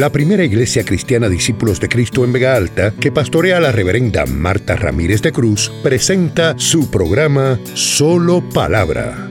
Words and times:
la 0.00 0.10
primera 0.10 0.42
iglesia 0.42 0.82
cristiana 0.82 1.28
Discípulos 1.28 1.78
de 1.78 1.86
Cristo 1.86 2.24
en 2.24 2.32
Vega 2.32 2.56
Alta, 2.56 2.92
que 2.92 3.12
pastorea 3.12 3.60
la 3.60 3.70
reverenda 3.70 4.24
Marta 4.24 4.74
Ramírez 4.74 5.20
de 5.20 5.30
Cruz, 5.30 5.70
presenta 5.82 6.58
su 6.58 6.90
programa 6.90 7.60
Solo 7.74 8.42
Palabra. 8.48 9.28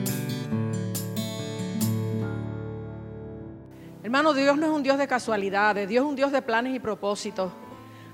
Hermano, 4.03 4.35
Dios 4.35 4.57
no 4.59 4.67
es 4.67 4.71
un 4.71 4.83
Dios 4.83 4.99
de 4.99 5.07
casualidades, 5.07 5.89
Dios 5.89 6.03
es 6.03 6.09
un 6.09 6.15
Dios 6.15 6.31
de 6.31 6.43
planes 6.43 6.75
y 6.75 6.79
propósitos. 6.79 7.51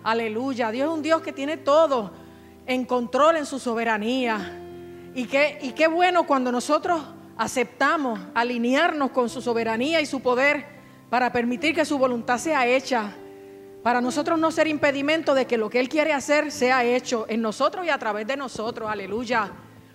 Aleluya, 0.05 0.71
Dios 0.71 0.87
es 0.87 0.93
un 0.95 1.01
Dios 1.01 1.21
que 1.21 1.33
tiene 1.33 1.57
todo 1.57 2.13
en 2.65 2.85
control 2.85 3.35
en 3.35 3.45
su 3.45 3.59
soberanía. 3.59 4.61
Y 5.13 5.25
qué, 5.25 5.59
y 5.61 5.73
qué 5.73 5.87
bueno 5.87 6.25
cuando 6.25 6.53
nosotros 6.53 7.01
aceptamos 7.37 8.17
alinearnos 8.33 9.11
con 9.11 9.27
su 9.27 9.41
soberanía 9.41 9.99
y 9.99 10.05
su 10.05 10.21
poder 10.21 10.74
para 11.15 11.31
permitir 11.31 11.73
que 11.73 11.85
su 11.85 11.97
voluntad 11.97 12.37
sea 12.37 12.67
hecha, 12.67 13.13
para 13.81 14.01
nosotros 14.01 14.37
no 14.37 14.51
ser 14.51 14.67
impedimento 14.67 15.33
de 15.33 15.47
que 15.47 15.57
lo 15.57 15.69
que 15.69 15.79
Él 15.79 15.87
quiere 15.87 16.11
hacer 16.11 16.51
sea 16.51 16.83
hecho 16.83 17.25
en 17.29 17.41
nosotros 17.41 17.85
y 17.85 17.89
a 17.89 17.97
través 17.97 18.27
de 18.27 18.35
nosotros, 18.35 18.89
aleluya. 18.89 19.49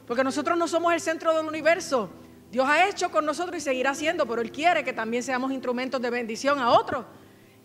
Porque 0.06 0.24
nosotros 0.24 0.56
no 0.56 0.66
somos 0.66 0.94
el 0.94 1.00
centro 1.02 1.36
del 1.36 1.44
universo. 1.44 2.08
Dios 2.50 2.66
ha 2.66 2.88
hecho 2.88 3.10
con 3.10 3.26
nosotros 3.26 3.58
y 3.58 3.60
seguirá 3.60 3.90
haciendo, 3.90 4.26
pero 4.26 4.40
Él 4.40 4.50
quiere 4.50 4.82
que 4.82 4.94
también 4.94 5.22
seamos 5.22 5.52
instrumentos 5.52 6.00
de 6.00 6.08
bendición 6.08 6.58
a 6.58 6.70
otros, 6.70 7.04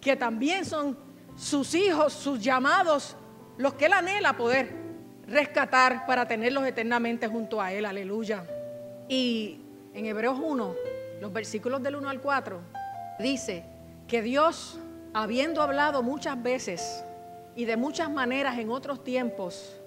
que 0.01 0.17
también 0.17 0.65
son 0.65 0.97
sus 1.37 1.75
hijos, 1.75 2.11
sus 2.11 2.41
llamados, 2.41 3.15
los 3.57 3.75
que 3.75 3.85
Él 3.85 3.93
anhela 3.93 4.35
poder 4.35 4.75
rescatar 5.29 6.05
para 6.05 6.27
tenerlos 6.27 6.67
eternamente 6.67 7.29
junto 7.29 7.61
a 7.61 7.71
Él, 7.71 7.85
aleluya. 7.85 8.45
Y 9.07 9.61
en 9.93 10.07
Hebreos 10.07 10.37
1, 10.43 10.75
los 11.21 11.31
versículos 11.31 11.81
del 11.81 11.95
1 11.95 12.09
al 12.09 12.19
4, 12.19 12.74
dice 13.19 13.63
que 14.07 14.21
Dios, 14.21 14.79
habiendo 15.13 15.61
hablado 15.61 16.03
muchas 16.03 16.41
veces 16.41 17.03
y 17.55 17.65
de 17.65 17.77
muchas 17.77 18.09
maneras 18.09 18.57
en 18.57 18.69
otros 18.69 19.03
tiempos 19.03 19.79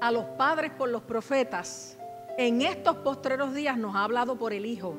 a 0.00 0.10
los 0.10 0.24
padres 0.36 0.72
por 0.72 0.88
los 0.88 1.02
profetas, 1.02 1.98
en 2.38 2.62
estos 2.62 2.96
postreros 2.96 3.52
días 3.54 3.76
nos 3.76 3.94
ha 3.94 4.04
hablado 4.04 4.36
por 4.36 4.52
el 4.52 4.64
Hijo, 4.64 4.94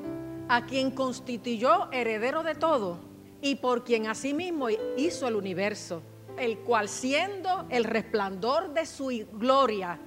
a 0.48 0.64
quien 0.66 0.90
constituyó 0.90 1.90
heredero 1.90 2.42
de 2.42 2.54
todo 2.54 2.98
y 3.40 3.56
por 3.56 3.82
quien 3.84 4.06
asimismo 4.06 4.68
hizo 4.96 5.26
el 5.26 5.34
universo, 5.34 6.02
el 6.38 6.58
cual 6.60 6.88
siendo 6.88 7.66
el 7.68 7.84
resplandor 7.84 8.72
de 8.72 8.86
su 8.86 9.08
gloria 9.32 9.98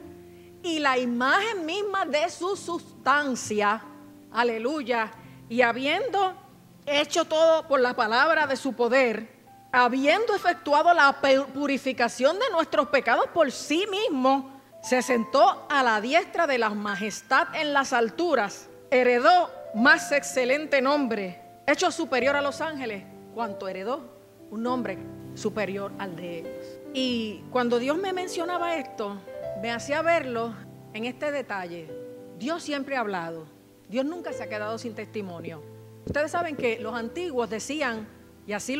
y 0.63 0.79
la 0.79 0.97
imagen 0.97 1.65
misma 1.65 2.05
de 2.05 2.29
su 2.29 2.55
sustancia, 2.55 3.83
aleluya, 4.31 5.11
y 5.49 5.61
habiendo 5.61 6.44
hecho 6.85 7.25
todo 7.25 7.67
por 7.67 7.79
la 7.79 7.95
palabra 7.95 8.47
de 8.47 8.55
su 8.55 8.73
poder, 8.73 9.29
habiendo 9.71 10.33
efectuado 10.35 10.93
la 10.93 11.19
purificación 11.53 12.37
de 12.39 12.49
nuestros 12.51 12.87
pecados 12.89 13.27
por 13.33 13.51
sí 13.51 13.85
mismo, 13.89 14.51
se 14.81 15.01
sentó 15.01 15.65
a 15.69 15.83
la 15.83 15.99
diestra 15.99 16.47
de 16.47 16.57
la 16.57 16.69
majestad 16.69 17.47
en 17.55 17.73
las 17.73 17.91
alturas, 17.91 18.69
heredó 18.91 19.49
más 19.73 20.11
excelente 20.11 20.81
nombre, 20.81 21.41
hecho 21.67 21.91
superior 21.91 22.35
a 22.35 22.41
los 22.41 22.61
ángeles, 22.61 23.03
cuanto 23.33 23.67
heredó 23.67 24.15
un 24.51 24.63
nombre 24.63 24.97
superior 25.33 25.91
al 25.97 26.15
de 26.15 26.39
ellos. 26.39 26.79
Y 26.93 27.43
cuando 27.51 27.79
Dios 27.79 27.97
me 27.97 28.13
mencionaba 28.13 28.75
esto, 28.75 29.17
me 29.61 29.71
hacía 29.71 30.01
verlo 30.01 30.53
en 30.93 31.05
este 31.05 31.31
detalle. 31.31 31.91
Dios 32.37 32.63
siempre 32.63 32.95
ha 32.95 33.01
hablado, 33.01 33.47
Dios 33.89 34.05
nunca 34.05 34.33
se 34.33 34.43
ha 34.43 34.49
quedado 34.49 34.77
sin 34.77 34.95
testimonio. 34.95 35.74
Ustedes 36.05 36.31
saben 36.31 36.55
que 36.55 36.79
los 36.79 36.93
antiguos 36.93 37.49
decían, 37.49 38.07
y 38.45 38.53
así 38.53 38.77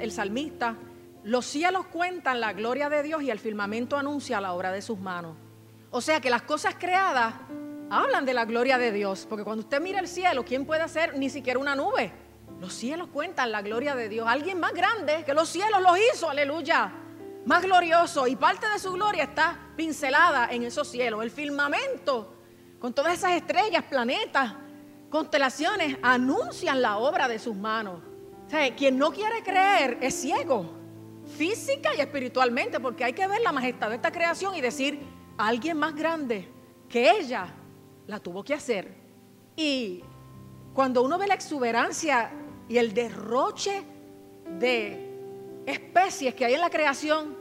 el 0.00 0.12
salmista, 0.12 0.76
los 1.24 1.44
cielos 1.44 1.86
cuentan 1.86 2.40
la 2.40 2.52
gloria 2.52 2.88
de 2.88 3.02
Dios 3.02 3.22
y 3.22 3.30
el 3.30 3.38
firmamento 3.38 3.96
anuncia 3.96 4.40
la 4.40 4.52
obra 4.52 4.72
de 4.72 4.80
sus 4.80 4.98
manos. 4.98 5.36
O 5.90 6.00
sea 6.00 6.20
que 6.20 6.30
las 6.30 6.42
cosas 6.42 6.76
creadas 6.78 7.34
hablan 7.90 8.24
de 8.24 8.32
la 8.34 8.44
gloria 8.44 8.78
de 8.78 8.92
Dios, 8.92 9.26
porque 9.28 9.44
cuando 9.44 9.62
usted 9.62 9.80
mira 9.80 9.98
el 9.98 10.06
cielo, 10.06 10.44
¿quién 10.44 10.64
puede 10.64 10.82
hacer 10.82 11.18
ni 11.18 11.28
siquiera 11.28 11.58
una 11.58 11.74
nube? 11.74 12.12
Los 12.60 12.72
cielos 12.72 13.08
cuentan 13.12 13.50
la 13.50 13.62
gloria 13.62 13.96
de 13.96 14.08
Dios. 14.08 14.26
Alguien 14.28 14.60
más 14.60 14.72
grande 14.72 15.24
que 15.24 15.34
los 15.34 15.48
cielos 15.48 15.80
los 15.82 15.98
hizo, 15.98 16.30
aleluya. 16.30 16.92
Más 17.46 17.62
glorioso. 17.62 18.26
Y 18.26 18.36
parte 18.36 18.68
de 18.68 18.78
su 18.78 18.92
gloria 18.92 19.24
está 19.24 19.58
pincelada 19.76 20.48
en 20.50 20.62
esos 20.62 20.86
cielos. 20.88 21.22
El 21.22 21.30
firmamento, 21.30 22.34
con 22.78 22.92
todas 22.92 23.14
esas 23.14 23.32
estrellas, 23.32 23.84
planetas, 23.88 24.54
constelaciones, 25.10 25.98
anuncian 26.00 26.80
la 26.80 26.98
obra 26.98 27.28
de 27.28 27.38
sus 27.38 27.56
manos. 27.56 28.00
O 28.46 28.50
sea, 28.50 28.74
quien 28.74 28.96
no 28.96 29.10
quiere 29.10 29.42
creer 29.42 29.98
es 30.00 30.14
ciego, 30.14 30.70
física 31.36 31.90
y 31.96 32.00
espiritualmente, 32.00 32.80
porque 32.80 33.04
hay 33.04 33.12
que 33.12 33.26
ver 33.26 33.40
la 33.42 33.52
majestad 33.52 33.90
de 33.90 33.96
esta 33.96 34.10
creación 34.10 34.54
y 34.54 34.60
decir, 34.60 35.00
alguien 35.36 35.76
más 35.76 35.94
grande 35.94 36.48
que 36.88 37.10
ella 37.10 37.46
la 38.06 38.18
tuvo 38.20 38.42
que 38.42 38.54
hacer. 38.54 38.94
Y 39.56 40.02
cuando 40.72 41.02
uno 41.02 41.18
ve 41.18 41.26
la 41.26 41.34
exuberancia 41.34 42.30
y 42.68 42.78
el 42.78 42.94
derroche 42.94 43.82
de 44.58 45.10
especies 45.66 46.34
que 46.34 46.44
hay 46.44 46.54
en 46.54 46.60
la 46.60 46.70
creación, 46.70 47.36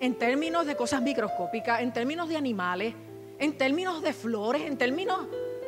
en 0.00 0.14
términos 0.14 0.66
de 0.66 0.76
cosas 0.76 1.00
microscópicas, 1.02 1.80
en 1.80 1.92
términos 1.92 2.28
de 2.28 2.36
animales, 2.36 2.94
en 3.38 3.56
términos 3.56 4.02
de 4.02 4.12
flores, 4.12 4.62
en 4.62 4.76
términos 4.76 5.26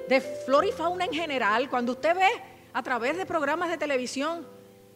de 0.09 0.21
flora 0.21 0.67
y 0.67 0.73
fauna 0.73 1.05
en 1.05 1.13
general, 1.13 1.69
cuando 1.69 1.93
usted 1.93 2.17
ve 2.17 2.29
a 2.73 2.83
través 2.83 3.17
de 3.17 3.27
programas 3.27 3.69
de 3.69 3.79
televisión 3.79 4.47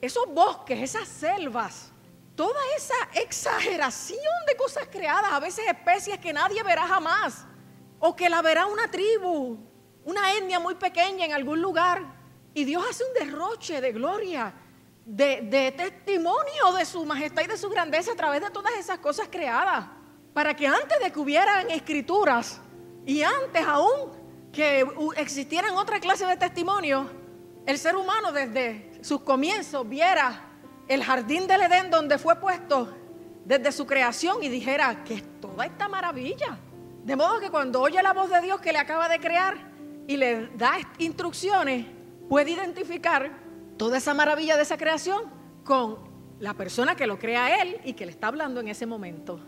esos 0.01 0.27
bosques, 0.27 0.81
esas 0.81 1.07
selvas, 1.07 1.93
toda 2.35 2.59
esa 2.77 2.95
exageración 3.15 4.47
de 4.47 4.57
cosas 4.57 4.89
creadas, 4.91 5.33
a 5.33 5.39
veces 5.39 5.65
especies 5.69 6.19
que 6.19 6.33
nadie 6.33 6.63
verá 6.63 6.87
jamás, 6.87 7.45
o 7.99 8.17
que 8.17 8.29
la 8.29 8.43
verá 8.43 8.67
una 8.67 8.91
tribu, 8.91 9.59
una 10.05 10.33
etnia 10.33 10.59
muy 10.59 10.75
pequeña 10.75 11.27
en 11.27 11.33
algún 11.33 11.61
lugar, 11.61 12.03
y 12.55 12.65
Dios 12.65 12.85
hace 12.89 13.05
un 13.05 13.15
derroche 13.15 13.81
de 13.81 13.93
gloria, 13.93 14.55
de, 15.05 15.75
testimonio 15.77 16.73
de 16.77 16.85
su 16.85 17.05
majestad 17.05 17.43
y 17.43 17.47
de 17.47 17.57
su 17.57 17.69
grandeza 17.69 18.13
a 18.13 18.17
través 18.17 18.41
de 18.41 18.51
todas 18.51 18.73
esas 18.75 18.99
cosas 18.99 19.29
creadas, 19.31 19.87
para 20.33 20.55
que 20.55 20.67
antes 20.67 20.99
de 21.01 21.13
que 21.13 21.21
hubieran 21.21 21.71
escrituras 21.71 22.61
y 23.05 23.23
antes 23.23 23.65
aún 23.67 24.22
que 24.53 24.87
existieran 25.17 25.75
otra 25.77 25.99
clase 25.99 26.27
de 26.27 26.37
testimonio, 26.37 27.11
el 27.65 27.79
ser 27.79 27.97
humano 27.97 28.33
desde 28.33 28.93
sus 29.03 29.23
comienzos 29.23 29.89
viera 29.89 30.49
el 30.89 31.03
jardín 31.03 31.47
del 31.47 31.63
Edén 31.63 31.91
donde 31.91 32.19
fue 32.19 32.37
puesto 32.37 32.95
desde 33.45 33.73
su 33.73 33.87
creación 33.87 34.43
y 34.43 34.49
dijera 34.49 35.05
que 35.05 35.15
es 35.15 35.41
toda 35.41 35.65
esta 35.65 35.89
maravilla. 35.89 36.59
De 37.03 37.17
modo 37.17 37.41
que 37.41 37.51
cuando 37.51 37.81
oye 37.81 38.03
la 38.03 38.13
voz 38.13 38.31
de 38.31 38.41
Dios 38.43 38.61
que 38.61 38.73
le 38.73 38.79
acaba 38.79 39.09
de 39.09 39.19
crear 39.19 39.57
y 40.07 40.17
le 40.17 40.49
da 40.49 40.75
instrucciones, 40.99 41.87
puede 42.29 42.51
identificar 42.51 43.33
toda 43.77 43.99
esa 43.99 44.15
maravilla 44.15 44.57
de 44.57 44.63
esa 44.63 44.77
creación 44.77 45.23
con 45.65 45.99
la 46.39 46.55
persona 46.55 46.95
que 46.95 47.07
lo 47.07 47.19
crea 47.19 47.47
a 47.47 47.63
él 47.63 47.81
y 47.85 47.95
que 47.95 48.05
le 48.05 48.13
está 48.13 48.29
hablando 48.29 48.61
en 48.61 48.69
ese 48.69 48.85
momento. 48.87 49.41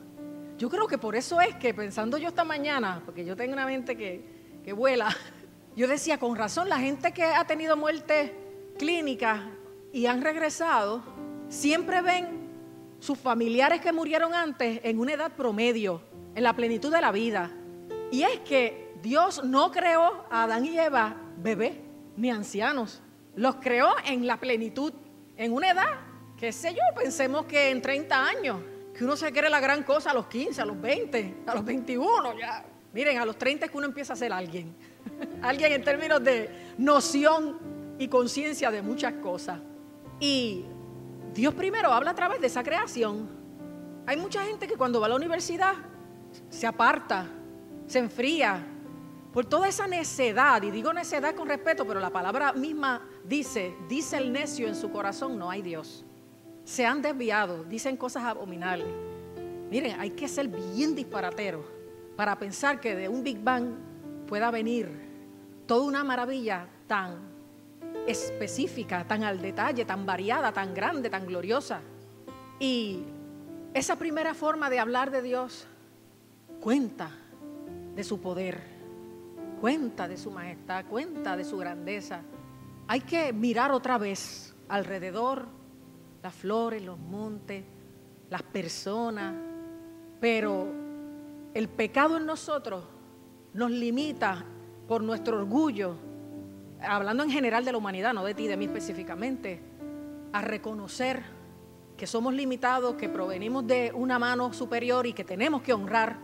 Yo 0.56 0.70
creo 0.70 0.86
que 0.86 0.98
por 0.98 1.14
eso 1.16 1.40
es 1.40 1.54
que 1.56 1.74
pensando 1.74 2.16
yo 2.16 2.28
esta 2.28 2.44
mañana, 2.44 3.02
porque 3.04 3.24
yo 3.24 3.36
tengo 3.36 3.52
una 3.52 3.66
mente 3.66 3.96
que, 3.96 4.33
que 4.64 4.72
vuela, 4.72 5.14
yo 5.76 5.86
decía, 5.86 6.18
con 6.18 6.36
razón, 6.36 6.68
la 6.68 6.78
gente 6.78 7.12
que 7.12 7.22
ha 7.22 7.46
tenido 7.46 7.76
muerte 7.76 8.34
clínica 8.78 9.50
y 9.92 10.06
han 10.06 10.22
regresado, 10.22 11.02
siempre 11.48 12.00
ven 12.00 12.48
sus 12.98 13.18
familiares 13.18 13.82
que 13.82 13.92
murieron 13.92 14.34
antes 14.34 14.80
en 14.82 14.98
una 14.98 15.12
edad 15.12 15.32
promedio, 15.32 16.02
en 16.34 16.42
la 16.42 16.54
plenitud 16.54 16.90
de 16.90 17.00
la 17.00 17.12
vida. 17.12 17.50
Y 18.10 18.22
es 18.22 18.40
que 18.40 18.94
Dios 19.02 19.44
no 19.44 19.70
creó 19.70 20.24
a 20.30 20.44
Adán 20.44 20.64
y 20.64 20.78
Eva 20.78 21.14
bebé 21.36 21.82
ni 22.16 22.30
ancianos. 22.30 23.02
Los 23.36 23.56
creó 23.56 23.90
en 24.06 24.26
la 24.26 24.38
plenitud, 24.38 24.94
en 25.36 25.52
una 25.52 25.72
edad, 25.72 25.98
qué 26.38 26.52
sé 26.52 26.72
yo, 26.72 26.80
pensemos 26.96 27.44
que 27.44 27.68
en 27.70 27.82
30 27.82 28.24
años, 28.24 28.60
que 28.96 29.04
uno 29.04 29.16
se 29.16 29.30
quiere 29.30 29.50
la 29.50 29.60
gran 29.60 29.82
cosa 29.82 30.12
a 30.12 30.14
los 30.14 30.26
15, 30.26 30.62
a 30.62 30.64
los 30.64 30.80
20, 30.80 31.42
a 31.46 31.54
los 31.54 31.64
21, 31.64 32.38
ya. 32.38 32.64
Miren, 32.94 33.18
a 33.18 33.26
los 33.26 33.36
30 33.36 33.66
es 33.66 33.70
que 33.72 33.76
uno 33.76 33.86
empieza 33.88 34.12
a 34.12 34.16
ser 34.16 34.32
alguien. 34.32 34.72
alguien 35.42 35.72
en 35.72 35.82
términos 35.82 36.22
de 36.22 36.48
noción 36.78 37.58
y 37.98 38.06
conciencia 38.06 38.70
de 38.70 38.82
muchas 38.82 39.14
cosas. 39.14 39.58
Y 40.20 40.64
Dios 41.34 41.52
primero 41.54 41.92
habla 41.92 42.12
a 42.12 42.14
través 42.14 42.40
de 42.40 42.46
esa 42.46 42.62
creación. 42.62 43.28
Hay 44.06 44.16
mucha 44.16 44.44
gente 44.44 44.68
que 44.68 44.76
cuando 44.76 45.00
va 45.00 45.06
a 45.06 45.08
la 45.08 45.16
universidad 45.16 45.74
se 46.48 46.68
aparta, 46.68 47.26
se 47.88 47.98
enfría, 47.98 48.64
por 49.32 49.44
toda 49.44 49.66
esa 49.66 49.88
necedad, 49.88 50.62
y 50.62 50.70
digo 50.70 50.92
necedad 50.92 51.34
con 51.34 51.48
respeto, 51.48 51.84
pero 51.84 51.98
la 51.98 52.10
palabra 52.10 52.52
misma 52.52 53.04
dice, 53.24 53.74
dice 53.88 54.18
el 54.18 54.32
necio 54.32 54.68
en 54.68 54.76
su 54.76 54.92
corazón, 54.92 55.36
no 55.36 55.50
hay 55.50 55.62
Dios. 55.62 56.04
Se 56.62 56.86
han 56.86 57.02
desviado, 57.02 57.64
dicen 57.64 57.96
cosas 57.96 58.22
abominables. 58.22 58.86
Miren, 59.68 59.98
hay 59.98 60.10
que 60.10 60.28
ser 60.28 60.46
bien 60.46 60.94
disparatero 60.94 61.73
para 62.16 62.38
pensar 62.38 62.80
que 62.80 62.94
de 62.94 63.08
un 63.08 63.22
Big 63.22 63.42
Bang 63.42 63.74
pueda 64.26 64.50
venir 64.50 64.88
toda 65.66 65.84
una 65.84 66.04
maravilla 66.04 66.66
tan 66.86 67.34
específica, 68.06 69.04
tan 69.06 69.24
al 69.24 69.40
detalle, 69.40 69.84
tan 69.84 70.04
variada, 70.06 70.52
tan 70.52 70.74
grande, 70.74 71.10
tan 71.10 71.26
gloriosa. 71.26 71.80
Y 72.58 73.02
esa 73.72 73.96
primera 73.96 74.34
forma 74.34 74.70
de 74.70 74.78
hablar 74.78 75.10
de 75.10 75.22
Dios 75.22 75.66
cuenta 76.60 77.10
de 77.94 78.04
su 78.04 78.20
poder, 78.20 78.60
cuenta 79.60 80.08
de 80.08 80.16
su 80.16 80.30
majestad, 80.30 80.84
cuenta 80.86 81.36
de 81.36 81.44
su 81.44 81.56
grandeza. 81.56 82.20
Hay 82.86 83.00
que 83.00 83.32
mirar 83.32 83.72
otra 83.72 83.98
vez 83.98 84.54
alrededor, 84.68 85.46
las 86.22 86.34
flores, 86.34 86.82
los 86.82 86.98
montes, 86.98 87.64
las 88.30 88.42
personas, 88.42 89.34
pero 90.20 90.83
el 91.54 91.68
pecado 91.68 92.16
en 92.16 92.26
nosotros 92.26 92.84
nos 93.52 93.70
limita 93.70 94.44
por 94.88 95.02
nuestro 95.02 95.38
orgullo, 95.38 95.96
hablando 96.80 97.22
en 97.22 97.30
general 97.30 97.64
de 97.64 97.72
la 97.72 97.78
humanidad, 97.78 98.12
no 98.12 98.24
de 98.24 98.34
ti, 98.34 98.46
de 98.46 98.56
mí 98.56 98.66
específicamente, 98.66 99.62
a 100.32 100.40
reconocer 100.42 101.22
que 101.96 102.06
somos 102.06 102.34
limitados, 102.34 102.96
que 102.96 103.08
provenimos 103.08 103.66
de 103.66 103.92
una 103.94 104.18
mano 104.18 104.52
superior 104.52 105.06
y 105.06 105.12
que 105.12 105.24
tenemos 105.24 105.62
que 105.62 105.72
honrar 105.72 106.18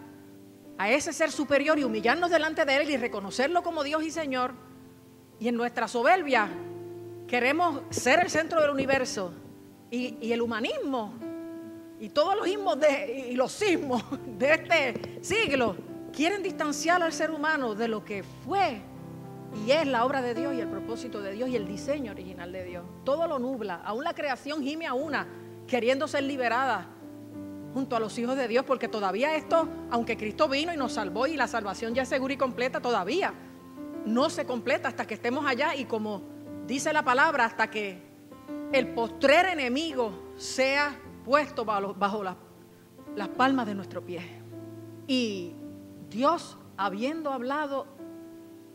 a 0.76 0.90
ese 0.90 1.12
ser 1.12 1.30
superior 1.30 1.78
y 1.78 1.84
humillarnos 1.84 2.30
delante 2.30 2.64
de 2.64 2.76
Él 2.76 2.90
y 2.90 2.96
reconocerlo 2.96 3.62
como 3.62 3.84
Dios 3.84 4.02
y 4.02 4.10
Señor. 4.10 4.52
Y 5.38 5.48
en 5.48 5.56
nuestra 5.56 5.86
soberbia 5.86 6.48
queremos 7.28 7.82
ser 7.90 8.20
el 8.20 8.30
centro 8.30 8.60
del 8.60 8.70
universo 8.70 9.32
y, 9.90 10.32
el 10.32 10.42
humanismo 10.42 11.14
y 12.00 12.08
todos 12.08 12.34
los 12.34 12.48
ismos 12.48 12.80
de, 12.80 13.28
y 13.30 13.36
los 13.36 13.52
sismos 13.52 14.02
de 14.38 14.54
este 14.54 15.18
siglo 15.22 15.76
quieren 16.12 16.42
distanciar 16.42 17.02
al 17.02 17.12
ser 17.12 17.30
humano 17.30 17.74
de 17.74 17.88
lo 17.88 18.04
que 18.04 18.22
fue 18.22 18.80
y 19.66 19.70
es 19.70 19.86
la 19.86 20.04
obra 20.04 20.22
de 20.22 20.34
Dios 20.34 20.54
y 20.54 20.60
el 20.60 20.68
propósito 20.68 21.20
de 21.20 21.32
Dios 21.32 21.50
y 21.50 21.56
el 21.56 21.66
diseño 21.66 22.12
original 22.12 22.52
de 22.52 22.64
Dios. 22.64 22.84
Todo 23.04 23.26
lo 23.26 23.38
nubla, 23.38 23.82
aún 23.84 24.04
la 24.04 24.14
creación 24.14 24.62
gime 24.62 24.86
a 24.86 24.94
una, 24.94 25.26
queriendo 25.66 26.08
ser 26.08 26.22
liberada 26.22 26.88
junto 27.74 27.96
a 27.96 28.00
los 28.00 28.18
hijos 28.18 28.36
de 28.36 28.48
Dios, 28.48 28.64
porque 28.64 28.88
todavía 28.88 29.36
esto, 29.36 29.68
aunque 29.90 30.16
Cristo 30.16 30.48
vino 30.48 30.72
y 30.72 30.76
nos 30.76 30.92
salvó 30.92 31.26
y 31.26 31.36
la 31.36 31.48
salvación 31.48 31.94
ya 31.94 32.02
es 32.02 32.08
segura 32.08 32.32
y 32.34 32.36
completa, 32.36 32.80
todavía 32.80 33.34
no 34.06 34.30
se 34.30 34.46
completa 34.46 34.88
hasta 34.88 35.06
que 35.06 35.14
estemos 35.14 35.44
allá 35.46 35.74
y 35.76 35.84
como 35.84 36.22
dice 36.66 36.92
la 36.92 37.04
palabra, 37.04 37.44
hasta 37.44 37.70
que 37.70 37.98
el 38.72 38.94
postrer 38.94 39.46
enemigo 39.46 40.32
sea 40.36 40.96
puesto 41.24 41.64
bajo, 41.64 42.22
las 42.22 43.28
palmas 43.36 43.66
de 43.66 43.74
nuestro 43.74 44.04
pie. 44.04 44.20
Y 45.06 45.52
Dios, 46.08 46.56
habiendo 46.76 47.32
hablado 47.32 47.86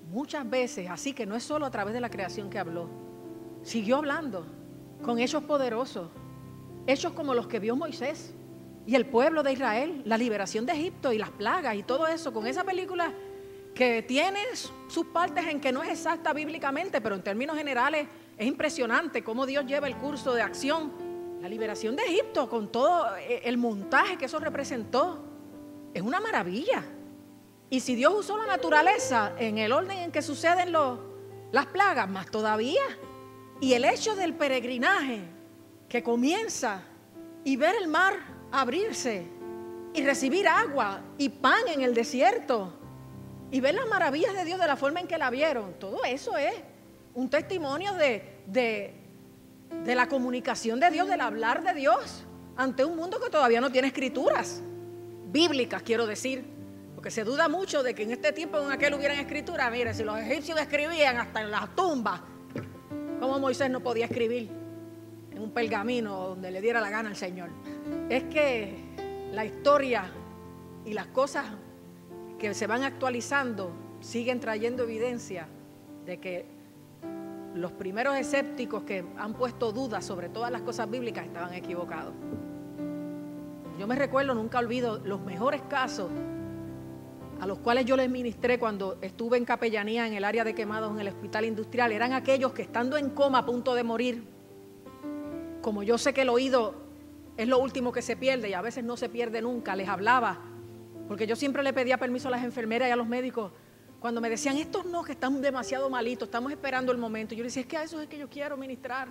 muchas 0.10 0.50
veces, 0.50 0.90
así 0.90 1.14
que 1.14 1.26
no 1.26 1.36
es 1.36 1.44
solo 1.44 1.66
a 1.66 1.72
través 1.72 1.94
de 1.94 2.00
la 2.00 2.10
creación 2.10 2.50
que 2.50 2.60
habló, 2.60 2.90
siguió 3.64 3.98
hablando 3.98 4.46
con 5.04 5.20
hechos 5.20 5.44
poderosos, 5.44 6.10
hechos 6.88 7.14
como 7.14 7.34
los 7.34 7.48
que 7.48 7.60
vio 7.60 7.76
Moisés 7.76 8.34
y 8.86 8.96
el 8.96 9.06
pueblo 9.06 9.44
de 9.44 9.54
Israel, 9.54 10.02
la 10.06 10.18
liberación 10.18 10.66
de 10.66 10.74
Egipto 10.74 11.12
y 11.12 11.18
las 11.18 11.32
plagas 11.32 11.76
y 11.76 11.84
todo 11.84 12.08
eso, 12.08 12.32
con 12.32 12.46
esa 12.46 12.64
película 12.64 13.12
que 13.74 14.04
tiene 14.04 14.40
sus 14.88 15.06
partes 15.08 15.46
en 15.48 15.60
que 15.60 15.72
no 15.72 15.84
es 15.84 15.90
exacta 15.90 16.32
bíblicamente, 16.32 17.02
pero 17.02 17.16
en 17.16 17.22
términos 17.22 17.58
generales 17.58 18.08
es 18.38 18.48
impresionante 18.48 19.24
cómo 19.24 19.46
Dios 19.46 19.66
lleva 19.66 19.88
el 19.88 19.98
curso 19.98 20.34
de 20.34 20.42
acción, 20.42 20.94
la 21.42 21.50
liberación 21.50 21.96
de 21.96 22.04
Egipto, 22.04 22.50
con 22.50 22.72
todo 22.72 23.16
eh, 23.18 23.42
el 23.46 23.58
montaje 23.58 24.18
que 24.18 24.26
eso 24.26 24.40
representó. 24.40 25.24
Es 25.94 26.02
una 26.02 26.20
maravilla. 26.20 26.84
Y 27.70 27.80
si 27.80 27.96
Dios 27.96 28.14
usó 28.14 28.38
la 28.38 28.46
naturaleza 28.46 29.34
en 29.38 29.58
el 29.58 29.72
orden 29.72 29.98
en 30.00 30.12
que 30.12 30.22
suceden 30.22 30.72
las 31.52 31.66
plagas, 31.68 32.10
más 32.10 32.30
todavía. 32.30 32.84
Y 33.62 33.74
el 33.74 33.86
hecho 33.86 34.16
del 34.16 34.34
peregrinaje 34.34 35.22
que 35.90 36.04
comienza 36.04 36.82
y 37.44 37.56
ver 37.56 37.76
el 37.80 37.88
mar 37.88 38.14
abrirse 38.52 39.28
y 39.94 40.04
recibir 40.04 40.48
agua 40.48 41.02
y 41.18 41.30
pan 41.30 41.68
en 41.68 41.82
el 41.82 41.94
desierto 41.94 42.74
y 43.52 43.60
ver 43.60 43.76
las 43.76 43.88
maravillas 43.88 44.34
de 44.34 44.44
Dios 44.44 44.60
de 44.60 44.68
la 44.68 44.76
forma 44.76 45.00
en 45.00 45.08
que 45.08 45.18
la 45.18 45.30
vieron, 45.30 45.74
todo 45.80 46.04
eso 46.04 46.38
es 46.38 46.54
un 47.14 47.30
testimonio 47.30 47.94
de, 47.94 48.42
de, 48.48 48.94
la 49.84 50.08
comunicación 50.08 50.80
de 50.80 50.90
Dios, 50.90 51.08
del 51.08 51.22
hablar 51.22 51.64
de 51.64 51.74
Dios 51.74 52.24
ante 52.58 52.86
un 52.86 52.96
mundo 52.96 53.20
que 53.20 53.30
todavía 53.30 53.62
no 53.62 53.72
tiene 53.72 53.90
escrituras 53.90 54.62
bíblicas, 55.32 55.84
quiero 55.84 56.08
decir. 56.08 56.46
Porque 56.96 57.12
se 57.12 57.24
duda 57.24 57.50
mucho 57.50 57.84
de 57.84 57.94
que 57.94 58.04
en 58.04 58.12
este 58.12 58.32
tiempo 58.32 58.60
en 58.60 58.72
aquel 58.72 58.94
hubieran 58.94 59.20
escrituras. 59.20 59.72
Mire, 59.72 59.94
si 59.94 60.04
los 60.04 60.18
egipcios 60.18 60.60
escribían 60.60 61.18
hasta 61.18 61.42
en 61.42 61.52
las 61.52 61.76
tumbas, 61.76 62.22
¿cómo 63.20 63.38
Moisés 63.40 63.70
no 63.70 63.82
podía 63.82 64.06
escribir 64.06 64.50
en 65.32 65.42
un 65.42 65.52
pergamino 65.52 66.30
donde 66.30 66.52
le 66.52 66.62
diera 66.62 66.82
la 66.82 66.90
gana 66.90 67.10
al 67.10 67.16
Señor? 67.16 67.50
Es 68.10 68.24
que 68.24 68.74
la 69.34 69.46
historia 69.46 70.10
y 70.86 70.94
las 70.94 71.08
cosas 71.08 71.46
que 72.40 72.54
se 72.54 72.68
van 72.68 72.84
actualizando 72.84 73.72
siguen 74.00 74.40
trayendo 74.40 74.84
evidencia 74.84 75.48
de 76.06 76.20
que 76.20 76.55
los 77.56 77.72
primeros 77.72 78.16
escépticos 78.16 78.84
que 78.84 79.06
han 79.18 79.34
puesto 79.34 79.72
dudas 79.72 80.06
sobre 80.06 80.30
todas 80.30 80.52
las 80.52 80.62
cosas 80.62 80.90
bíblicas 80.90 81.26
estaban 81.26 81.54
equivocados. 81.54 82.14
Yo 83.80 83.88
me 83.88 83.96
recuerdo, 83.96 84.36
nunca 84.36 84.60
olvido, 84.60 85.00
los 85.00 85.22
mejores 85.22 85.62
casos 85.70 86.12
a 87.40 87.48
los 87.48 87.60
cuales 87.60 87.86
yo 87.86 87.98
les 87.98 88.10
ministré 88.10 88.60
cuando 88.60 88.98
estuve 89.02 89.38
en 89.38 89.46
capellanía 89.46 90.08
en 90.08 90.14
el 90.14 90.24
área 90.24 90.44
de 90.44 90.56
quemados 90.56 90.94
en 90.94 91.00
el 91.00 91.10
hospital 91.10 91.46
industrial, 91.46 91.92
eran 91.92 92.14
aquellos 92.14 92.54
que 92.54 92.62
estando 92.62 92.98
en 92.98 93.10
coma 93.10 93.40
a 93.40 93.46
punto 93.46 93.76
de 93.76 93.84
morir, 93.84 94.24
como 95.62 95.84
yo 95.84 95.98
sé 95.98 96.14
que 96.14 96.22
el 96.22 96.30
oído 96.30 96.76
es 97.36 97.48
lo 97.48 97.60
último 97.60 97.92
que 97.92 98.02
se 98.02 98.16
pierde 98.16 98.50
y 98.50 98.54
a 98.54 98.62
veces 98.62 98.84
no 98.86 98.96
se 98.96 99.10
pierde 99.10 99.42
nunca, 99.42 99.76
les 99.76 99.90
hablaba, 99.90 100.40
porque 101.10 101.28
yo 101.28 101.36
siempre 101.36 101.62
le 101.62 101.74
pedía 101.74 101.98
permiso 101.98 102.30
a 102.30 102.32
las 102.32 102.44
enfermeras 102.44 102.88
y 102.88 102.92
a 102.92 102.96
los 102.96 103.08
médicos, 103.08 103.52
cuando 104.06 104.22
me 104.22 104.30
decían, 104.30 104.56
estos 104.58 104.86
no, 104.86 105.04
que 105.04 105.14
están 105.14 105.42
demasiado 105.42 105.90
malitos, 105.90 106.28
estamos 106.28 106.52
esperando 106.52 106.92
el 106.92 107.00
momento. 107.00 107.34
Yo 107.34 107.40
le 107.40 107.46
decía, 107.46 107.62
es 107.62 107.68
que 107.68 107.76
a 107.76 107.82
eso 107.82 108.00
es 108.00 108.08
que 108.08 108.20
yo 108.20 108.30
quiero 108.30 108.56
ministrar. 108.56 109.08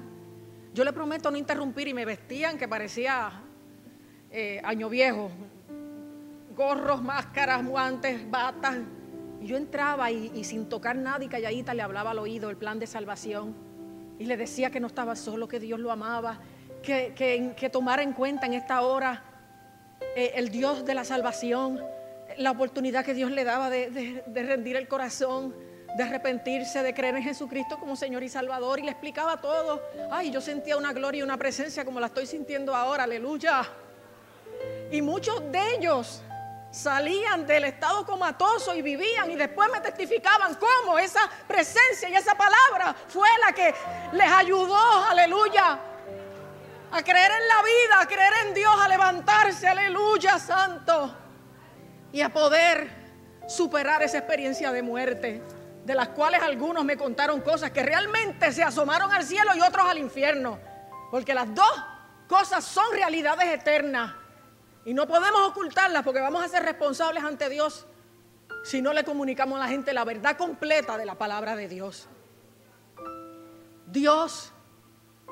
Yo 0.73 0.85
le 0.85 0.93
prometo 0.93 1.33
no 1.33 1.37
interrumpir 1.37 1.89
y 1.89 1.93
me 1.93 2.05
vestían 2.05 2.57
que 2.57 2.69
parecía 2.69 3.43
eh, 4.31 4.61
año 4.63 4.89
viejo. 4.89 5.33
Gorros, 6.57 7.03
máscaras, 7.03 7.67
guantes, 7.67 8.31
batas. 8.31 8.77
Y 9.41 9.49
yo 9.49 9.57
entraba 9.57 10.13
y, 10.13 10.45
sin 10.45 10.69
tocar 10.69 10.95
nada 10.95 11.25
y 11.25 11.27
calladita 11.27 11.75
le 11.75 11.83
hablaba 11.83 12.13
al 12.13 12.21
oído 12.21 12.49
el 12.49 12.57
plan 12.57 12.79
de 12.79 12.87
salvación. 12.87 13.53
Y 14.21 14.27
le 14.27 14.37
decía 14.37 14.71
que 14.71 14.79
no 14.79 14.87
estaba 14.87 15.17
solo, 15.17 15.49
que 15.49 15.59
Dios 15.59 15.81
lo 15.81 15.91
amaba, 15.91 16.39
que, 16.85 17.15
que, 17.57 17.69
tomara 17.69 18.05
en 18.05 18.13
cuenta 18.13 18.47
en 18.47 18.55
esta 18.55 18.81
hora 18.83 19.25
eh, 20.15 20.35
el 20.37 20.51
Dios 20.51 20.85
de 20.85 20.95
la 20.95 21.03
salvación 21.03 21.81
la 22.39 22.51
oportunidad 22.51 23.05
que 23.05 23.15
Dios 23.15 23.31
le 23.31 23.45
daba 23.45 23.71
de, 23.71 24.23
rendir 24.27 24.77
el 24.77 24.89
corazón, 24.89 25.55
de 25.97 26.03
arrepentirse, 26.03 26.83
de 26.83 26.95
creer 26.95 27.17
en 27.17 27.23
Jesucristo 27.23 27.79
como 27.79 27.97
Señor 27.97 28.23
y 28.23 28.29
Salvador. 28.29 28.79
Y 28.79 28.83
le 28.83 28.91
explicaba 28.91 29.41
todo. 29.41 29.83
Ay, 30.11 30.31
yo 30.31 30.41
sentía 30.41 30.77
una 30.77 30.93
gloria 30.93 31.21
y 31.21 31.23
una 31.23 31.37
presencia 31.37 31.85
como 31.85 32.01
la 32.01 32.07
estoy 32.07 32.27
sintiendo 32.27 32.75
ahora, 32.75 33.05
aleluya. 33.05 33.63
Y 34.91 35.03
muchos 35.03 35.41
de 35.51 35.77
ellos 35.77 36.23
salían 36.71 37.47
del 37.47 37.65
estado 37.65 38.05
comatoso 38.05 38.75
y 38.75 38.83
vivían 38.83 39.31
y 39.31 39.37
después 39.37 39.71
me 39.73 39.81
testificaban 39.81 40.57
cómo 40.57 40.99
esa 40.99 41.21
presencia 41.47 42.09
y 42.09 42.15
esa 42.17 42.35
palabra 42.35 42.95
fue 43.07 43.29
la 43.47 43.53
que 43.53 43.73
les 44.13 44.29
ayudó, 44.29 45.05
aleluya, 45.09 45.79
a 46.91 47.03
creer 47.03 47.31
en 47.31 47.49
la 47.49 47.63
vida, 47.63 48.01
a 48.01 48.07
creer 48.07 48.33
en 48.47 48.55
Dios, 48.55 48.75
a 48.77 48.89
levantarse, 48.89 49.69
aleluya, 49.69 50.39
santo 50.39 51.24
y 52.15 52.23
a 52.23 52.33
poder 52.33 52.89
superar 53.49 54.01
esa 54.05 54.19
experiencia 54.19 54.71
de 54.71 54.83
muerte, 54.85 55.43
de 55.85 55.95
las 55.97 56.11
cuales 56.11 56.41
algunos 56.43 56.85
me 56.85 56.97
contaron 56.97 57.41
cosas 57.41 57.73
que 57.73 57.83
realmente 57.83 58.53
se 58.53 58.63
asomaron 58.63 59.11
al 59.13 59.25
cielo 59.25 59.51
y 59.57 59.61
otros 59.61 59.85
al 59.85 59.99
infierno, 59.99 60.61
porque 61.11 61.35
las 61.35 61.53
dos 61.53 61.85
cosas 62.29 62.65
son 62.65 62.85
realidades 62.93 63.53
eternas 63.53 64.15
y 64.85 64.95
no 64.95 65.09
podemos 65.09 65.41
ocultarlas 65.41 66.05
porque 66.05 66.21
vamos 66.21 66.45
a 66.45 66.49
ser 66.49 66.63
responsables 66.63 67.25
ante 67.25 67.49
Dios 67.49 67.85
si 68.63 68.81
no 68.81 68.93
le 68.93 69.03
comunicamos 69.03 69.57
a 69.57 69.65
la 69.65 69.69
gente 69.69 69.93
la 69.93 70.05
verdad 70.05 70.37
completa 70.37 70.97
de 70.97 71.07
la 71.07 71.17
palabra 71.17 71.57
de 71.57 71.67
Dios. 71.67 72.07
Dios, 73.89 74.53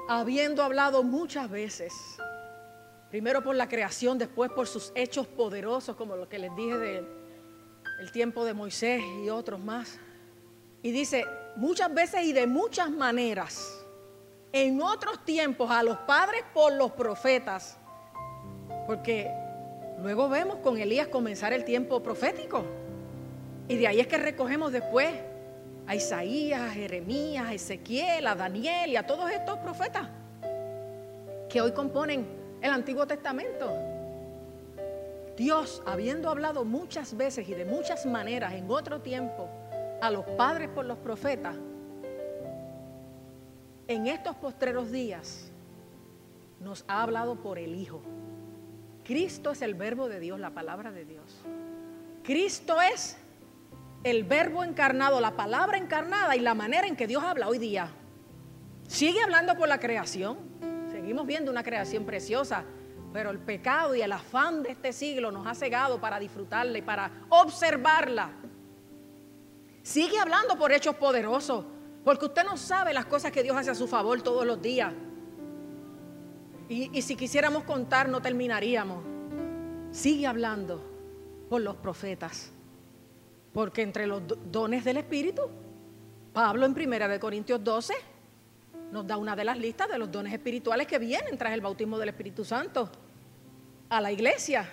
habiendo 0.09 0.65
hablado 0.65 1.05
muchas 1.05 1.49
veces, 1.49 1.93
Primero 3.13 3.43
por 3.43 3.55
la 3.55 3.69
creación, 3.69 4.17
después 4.17 4.51
por 4.53 4.67
sus 4.67 4.91
hechos 4.95 5.27
poderosos, 5.27 5.97
como 5.97 6.17
lo 6.17 6.31
que 6.31 6.39
les 6.39 6.57
dije 6.57 6.79
del 6.79 8.11
tiempo 8.11 8.43
de 8.47 8.55
Moisés 8.55 9.03
y 9.23 9.29
otros 9.29 9.61
más. 9.61 9.99
Y 10.83 10.93
dice, 10.93 11.27
muchas 11.57 11.93
veces 11.93 12.23
y 12.23 12.33
de 12.33 12.47
muchas 12.47 12.91
maneras, 12.91 13.85
en 14.51 14.81
otros 14.81 15.27
tiempos 15.27 15.71
a 15.71 15.83
los 15.83 15.99
padres 15.99 16.43
por 16.55 16.73
los 16.73 16.93
profetas, 16.93 17.77
porque 18.87 19.31
luego 20.01 20.31
vemos 20.31 20.57
con 20.61 20.79
Elías 20.79 21.09
comenzar 21.09 21.53
el 21.53 21.67
tiempo 21.67 22.03
profético. 22.03 22.65
Y 23.69 23.77
de 23.77 23.89
ahí 23.89 24.01
es 24.01 24.07
que 24.07 24.17
recogemos 24.17 24.73
después 24.73 25.13
a 25.87 25.95
Isaías, 25.95 26.63
a 26.63 26.71
Jeremías, 26.71 27.47
a 27.47 27.53
Ezequiel, 27.53 28.27
a 28.27 28.35
Daniel 28.35 28.91
y 28.91 28.97
a 28.97 29.07
todos 29.07 29.31
estos 29.31 29.59
profetas 29.59 30.09
que 31.51 31.61
hoy 31.61 31.73
componen 31.73 32.42
el 32.63 32.71
Antiguo 32.71 33.07
Testamento. 33.07 33.71
Dios, 35.37 35.83
habiendo 35.85 36.31
hablado 36.31 36.65
muchas 36.65 37.17
veces 37.17 37.49
y 37.49 37.55
de 37.55 37.65
muchas 37.65 38.07
maneras 38.07 38.55
en 38.55 38.71
otro 38.71 39.01
tiempo 39.01 39.49
a 40.01 40.11
los 40.11 40.25
padres 40.25 40.69
por 40.69 40.85
los 40.85 40.99
profetas, 40.99 41.57
en 43.89 44.07
estos 44.07 44.37
postreros 44.37 44.91
días 44.91 45.51
nos 46.61 46.85
ha 46.87 47.03
hablado 47.03 47.37
por 47.37 47.59
el 47.59 47.75
Hijo. 47.75 48.01
Cristo 49.05 49.51
es 49.51 49.63
el 49.63 49.75
verbo 49.75 50.09
de 50.09 50.21
Dios, 50.21 50.39
la 50.39 50.51
palabra 50.51 50.93
de 50.93 51.05
Dios. 51.05 51.41
Cristo 52.23 52.81
es 52.81 53.17
el 54.05 54.23
verbo 54.23 54.63
encarnado, 54.63 55.21
la 55.21 55.37
palabra 55.37 55.77
encarnada 55.77 56.37
y 56.37 56.41
la 56.41 56.55
manera 56.55 56.87
en 56.87 56.95
que 56.95 57.09
Dios 57.09 57.25
habla 57.25 57.49
hoy 57.49 57.59
día. 57.59 57.89
Sigue 58.87 59.21
hablando 59.21 59.57
por 59.57 59.69
la 59.69 59.81
creación. 59.81 60.52
Seguimos 61.03 61.27
viendo 61.27 61.51
una 61.51 61.65
creación 61.65 62.05
preciosa, 62.05 62.63
pero 63.13 63.31
el 63.31 63.41
pecado 63.41 63.93
y 63.97 64.03
el 64.03 64.13
afán 64.13 64.63
de 64.63 64.71
este 64.71 64.93
siglo 64.93 65.33
nos 65.33 65.45
ha 65.49 65.53
cegado 65.53 66.01
para 66.01 66.21
disfrutarla 66.21 66.79
y 66.79 66.83
para 66.83 67.11
observarla. 67.29 68.31
Sigue 69.83 70.21
hablando 70.21 70.57
por 70.57 70.71
hechos 70.71 70.95
poderosos, 70.95 71.65
porque 72.05 72.27
usted 72.27 72.45
no 72.45 72.57
sabe 72.57 72.95
las 72.95 73.07
cosas 73.07 73.33
que 73.33 73.43
Dios 73.43 73.57
hace 73.57 73.73
a 73.73 73.75
su 73.75 73.89
favor 73.89 74.23
todos 74.23 74.47
los 74.47 74.63
días. 74.63 74.95
Y, 76.69 77.03
si 77.03 77.17
quisiéramos 77.17 77.65
contar 77.65 78.09
no 78.09 78.23
terminaríamos. 78.23 79.03
Sigue 79.91 80.29
hablando 80.29 80.85
por 81.51 81.63
los 81.63 81.75
profetas. 81.75 82.53
Porque 83.53 83.83
entre 83.83 84.07
los 84.07 84.23
dones 84.53 84.85
del 84.85 84.99
Espíritu, 84.99 85.43
Pablo 86.33 86.65
en 86.65 86.81
1 86.81 87.19
Corintios 87.19 87.65
12 87.65 88.12
nos 88.91 89.07
da 89.07 89.17
una 89.17 89.35
de 89.35 89.45
las 89.45 89.59
listas 89.59 89.89
de 89.89 89.99
los 89.99 90.11
dones 90.11 90.33
espirituales 90.33 90.87
que 90.87 90.99
vienen 90.99 91.39
tras 91.39 91.53
el 91.53 91.61
bautismo 91.61 91.99
del 91.99 92.11
Espíritu 92.11 92.45
Santo 92.45 92.91
a 93.89 94.01
la 94.01 94.13
iglesia. 94.13 94.69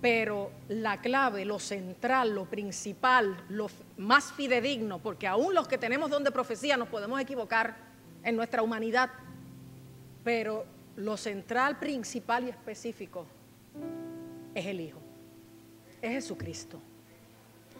Pero 0.00 0.50
la 0.68 1.00
clave, 1.00 1.44
lo 1.44 1.58
central, 1.58 2.34
lo 2.34 2.44
principal, 2.46 3.44
lo 3.48 3.68
más 3.98 4.32
fidedigno, 4.32 4.98
porque 4.98 5.28
aún 5.28 5.54
los 5.54 5.68
que 5.68 5.78
tenemos 5.78 6.10
don 6.10 6.24
de 6.24 6.32
profecía 6.32 6.76
nos 6.76 6.88
podemos 6.88 7.20
equivocar 7.20 7.76
en 8.24 8.36
nuestra 8.36 8.62
humanidad, 8.62 9.10
pero 10.24 10.64
lo 10.96 11.16
central, 11.16 11.78
principal 11.78 12.44
y 12.44 12.50
específico 12.50 13.26
es 14.54 14.66
el 14.66 14.80
Hijo, 14.80 14.98
es 16.00 16.10
Jesucristo. 16.10 16.80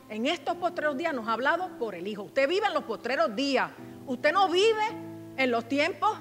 En 0.09 0.26
estos 0.26 0.56
postreros 0.56 0.97
días 0.97 1.14
nos 1.14 1.26
ha 1.26 1.32
hablado 1.32 1.78
por 1.78 1.94
el 1.94 2.06
Hijo. 2.06 2.23
Usted 2.23 2.49
vive 2.49 2.66
en 2.66 2.75
los 2.75 2.85
postreros 2.85 3.35
días. 3.35 3.71
Usted 4.06 4.32
no 4.32 4.49
vive 4.49 4.85
en 5.37 5.50
los 5.50 5.68
tiempos 5.68 6.18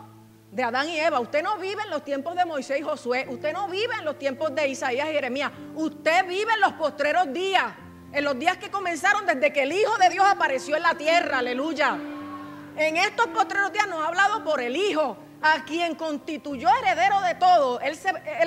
de 0.52 0.64
Adán 0.64 0.90
y 0.90 1.00
Eva. 1.00 1.20
Usted 1.20 1.44
no 1.44 1.58
vive 1.58 1.82
en 1.84 1.90
los 1.90 2.04
tiempos 2.04 2.36
de 2.36 2.46
Moisés 2.46 2.80
y 2.80 2.84
Josué. 2.84 3.26
Usted 3.30 3.54
no 3.54 3.68
vive 3.68 3.94
en 3.98 4.06
los 4.06 4.18
tiempos 4.18 4.54
de 4.54 4.68
Isaías 4.68 5.10
y 5.10 5.14
Jeremías. 5.14 5.52
Usted 5.76 6.28
vive 6.28 6.54
en 6.54 6.62
los 6.62 6.74
postreros 6.74 7.32
días. 7.34 7.74
En 8.12 8.26
los 8.26 8.38
días 8.38 8.58
que 8.58 8.70
comenzaron 8.70 9.26
desde 9.26 9.54
que 9.54 9.64
el 9.64 9.72
Hijo 9.72 9.98
de 9.98 10.10
Dios 10.10 10.26
apareció 10.28 10.76
en 10.76 10.84
la 10.84 10.96
tierra. 10.96 11.40
Aleluya. 11.40 11.98
En 12.76 12.98
estos 12.98 13.28
postreros 13.28 13.72
días 13.72 13.88
nos 13.88 14.04
ha 14.04 14.08
hablado 14.08 14.44
por 14.44 14.62
el 14.62 14.76
Hijo 14.76 15.18
a 15.42 15.66
quien 15.66 15.96
constituyó 15.96 16.70
heredero 16.82 17.20
de 17.22 17.36
todo, 17.36 17.80
él, 17.80 17.98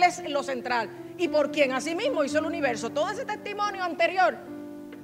es 0.02 0.30
lo 0.30 0.42
central, 0.42 0.88
y 1.18 1.28
por 1.28 1.50
quien 1.50 1.72
asimismo 1.72 2.24
hizo 2.24 2.38
el 2.38 2.46
universo. 2.46 2.90
Todo 2.90 3.10
ese 3.10 3.24
testimonio 3.24 3.82
anterior 3.82 4.36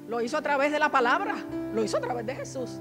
lo 0.08 0.20
hizo 0.20 0.36
a 0.38 0.42
través 0.42 0.72
de 0.72 0.78
la 0.78 0.90
palabra, 0.90 1.34
lo 1.74 1.82
hizo 1.82 1.96
a 1.96 2.00
través 2.00 2.26
de 2.26 2.36
Jesús, 2.36 2.80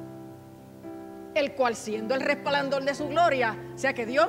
el 1.36 1.54
cual 1.54 1.76
siendo 1.76 2.16
el 2.16 2.22
resplandor 2.22 2.84
de 2.84 2.96
su 2.96 3.08
gloria, 3.08 3.56
o 3.76 3.78
sea 3.78 3.94
que 3.94 4.06
Dios, 4.06 4.28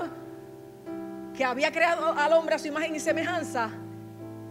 que 1.34 1.44
había 1.44 1.72
creado 1.72 2.12
al 2.12 2.32
hombre 2.32 2.54
a 2.56 2.58
su 2.58 2.68
imagen 2.68 2.94
y 2.94 3.00
semejanza, 3.00 3.70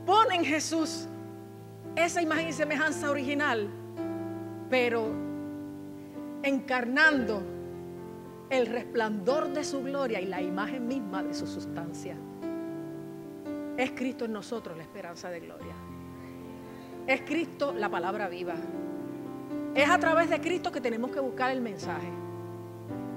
pone 0.06 0.36
en 0.36 0.46
Jesús 0.46 1.08
esa 1.96 2.22
imagen 2.22 2.48
y 2.48 2.54
semejanza 2.54 3.10
original, 3.10 3.70
pero 4.70 5.08
encarnando 6.44 7.44
el 8.50 8.66
resplandor 8.66 9.50
de 9.50 9.64
su 9.64 9.84
gloria 9.84 10.20
y 10.20 10.26
la 10.26 10.42
imagen 10.42 10.88
misma 10.88 11.24
de 11.24 11.34
su 11.34 11.46
sustancia. 11.46 12.16
Es 13.78 13.92
Cristo 13.92 14.26
en 14.26 14.34
nosotros 14.34 14.76
la 14.76 14.84
esperanza 14.84 15.30
de 15.30 15.40
gloria. 15.40 15.74
Es 17.08 17.22
Cristo 17.22 17.74
la 17.74 17.90
palabra 17.90 18.28
viva. 18.28 18.56
Es 19.74 19.90
a 19.90 19.98
través 20.00 20.30
de 20.30 20.42
Cristo 20.42 20.72
que 20.72 20.82
tenemos 20.82 21.12
que 21.12 21.20
buscar 21.20 21.52
el 21.52 21.62
mensaje. 21.62 22.10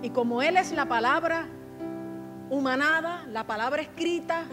Y 0.03 0.11
como 0.11 0.43
Él 0.43 0.57
es 0.57 0.73
la 0.73 0.87
palabra 0.87 1.47
humanada, 2.51 3.25
la 3.29 3.47
palabra 3.47 3.83
escrita, 3.83 4.45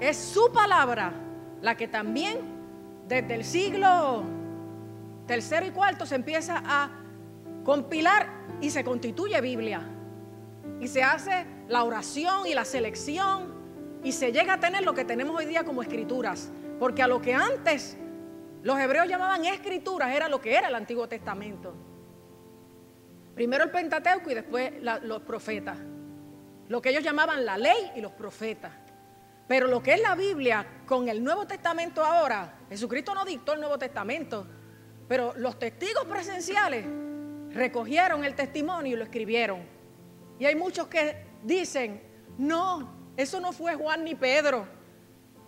es 0.00 0.16
su 0.16 0.50
palabra 0.52 1.12
la 1.60 1.76
que 1.76 1.86
también 1.86 2.38
desde 3.06 3.34
el 3.34 3.44
siglo 3.44 4.24
tercero 5.26 5.66
y 5.66 5.70
cuarto 5.70 6.06
se 6.06 6.14
empieza 6.14 6.62
a 6.64 6.90
compilar 7.64 8.28
y 8.60 8.70
se 8.70 8.84
constituye 8.84 9.40
Biblia 9.40 9.82
y 10.80 10.88
se 10.88 11.02
hace 11.02 11.46
la 11.68 11.84
oración 11.84 12.46
y 12.46 12.54
la 12.54 12.64
selección 12.64 13.54
y 14.02 14.12
se 14.12 14.32
llega 14.32 14.54
a 14.54 14.60
tener 14.60 14.82
lo 14.84 14.94
que 14.94 15.04
tenemos 15.04 15.36
hoy 15.36 15.46
día 15.46 15.64
como 15.64 15.82
escrituras. 15.82 16.50
Porque 16.78 17.02
a 17.02 17.08
lo 17.08 17.20
que 17.20 17.34
antes 17.34 17.96
los 18.62 18.78
hebreos 18.78 19.08
llamaban 19.08 19.44
escrituras 19.44 20.14
era 20.14 20.28
lo 20.28 20.40
que 20.40 20.54
era 20.54 20.68
el 20.68 20.74
Antiguo 20.74 21.08
Testamento. 21.08 21.74
Primero 23.36 23.64
el 23.64 23.70
Pentateuco 23.70 24.30
y 24.30 24.34
después 24.34 24.72
los 24.80 25.20
profetas. 25.20 25.76
Lo 26.68 26.80
que 26.80 26.88
ellos 26.88 27.04
llamaban 27.04 27.44
la 27.44 27.58
ley 27.58 27.92
y 27.94 28.00
los 28.00 28.12
profetas. 28.12 28.72
Pero 29.46 29.66
lo 29.66 29.82
que 29.82 29.92
es 29.92 30.00
la 30.00 30.14
Biblia 30.14 30.66
con 30.86 31.10
el 31.10 31.22
Nuevo 31.22 31.46
Testamento 31.46 32.02
ahora, 32.02 32.60
Jesucristo 32.70 33.14
no 33.14 33.26
dictó 33.26 33.52
el 33.52 33.60
Nuevo 33.60 33.78
Testamento, 33.78 34.46
pero 35.06 35.34
los 35.36 35.58
testigos 35.58 36.06
presenciales 36.06 36.86
recogieron 37.50 38.24
el 38.24 38.34
testimonio 38.34 38.94
y 38.94 38.96
lo 38.96 39.04
escribieron. 39.04 39.60
Y 40.38 40.46
hay 40.46 40.54
muchos 40.54 40.86
que 40.86 41.26
dicen, 41.42 42.02
no, 42.38 43.12
eso 43.18 43.38
no 43.38 43.52
fue 43.52 43.74
Juan 43.74 44.02
ni 44.02 44.14
Pedro. 44.14 44.66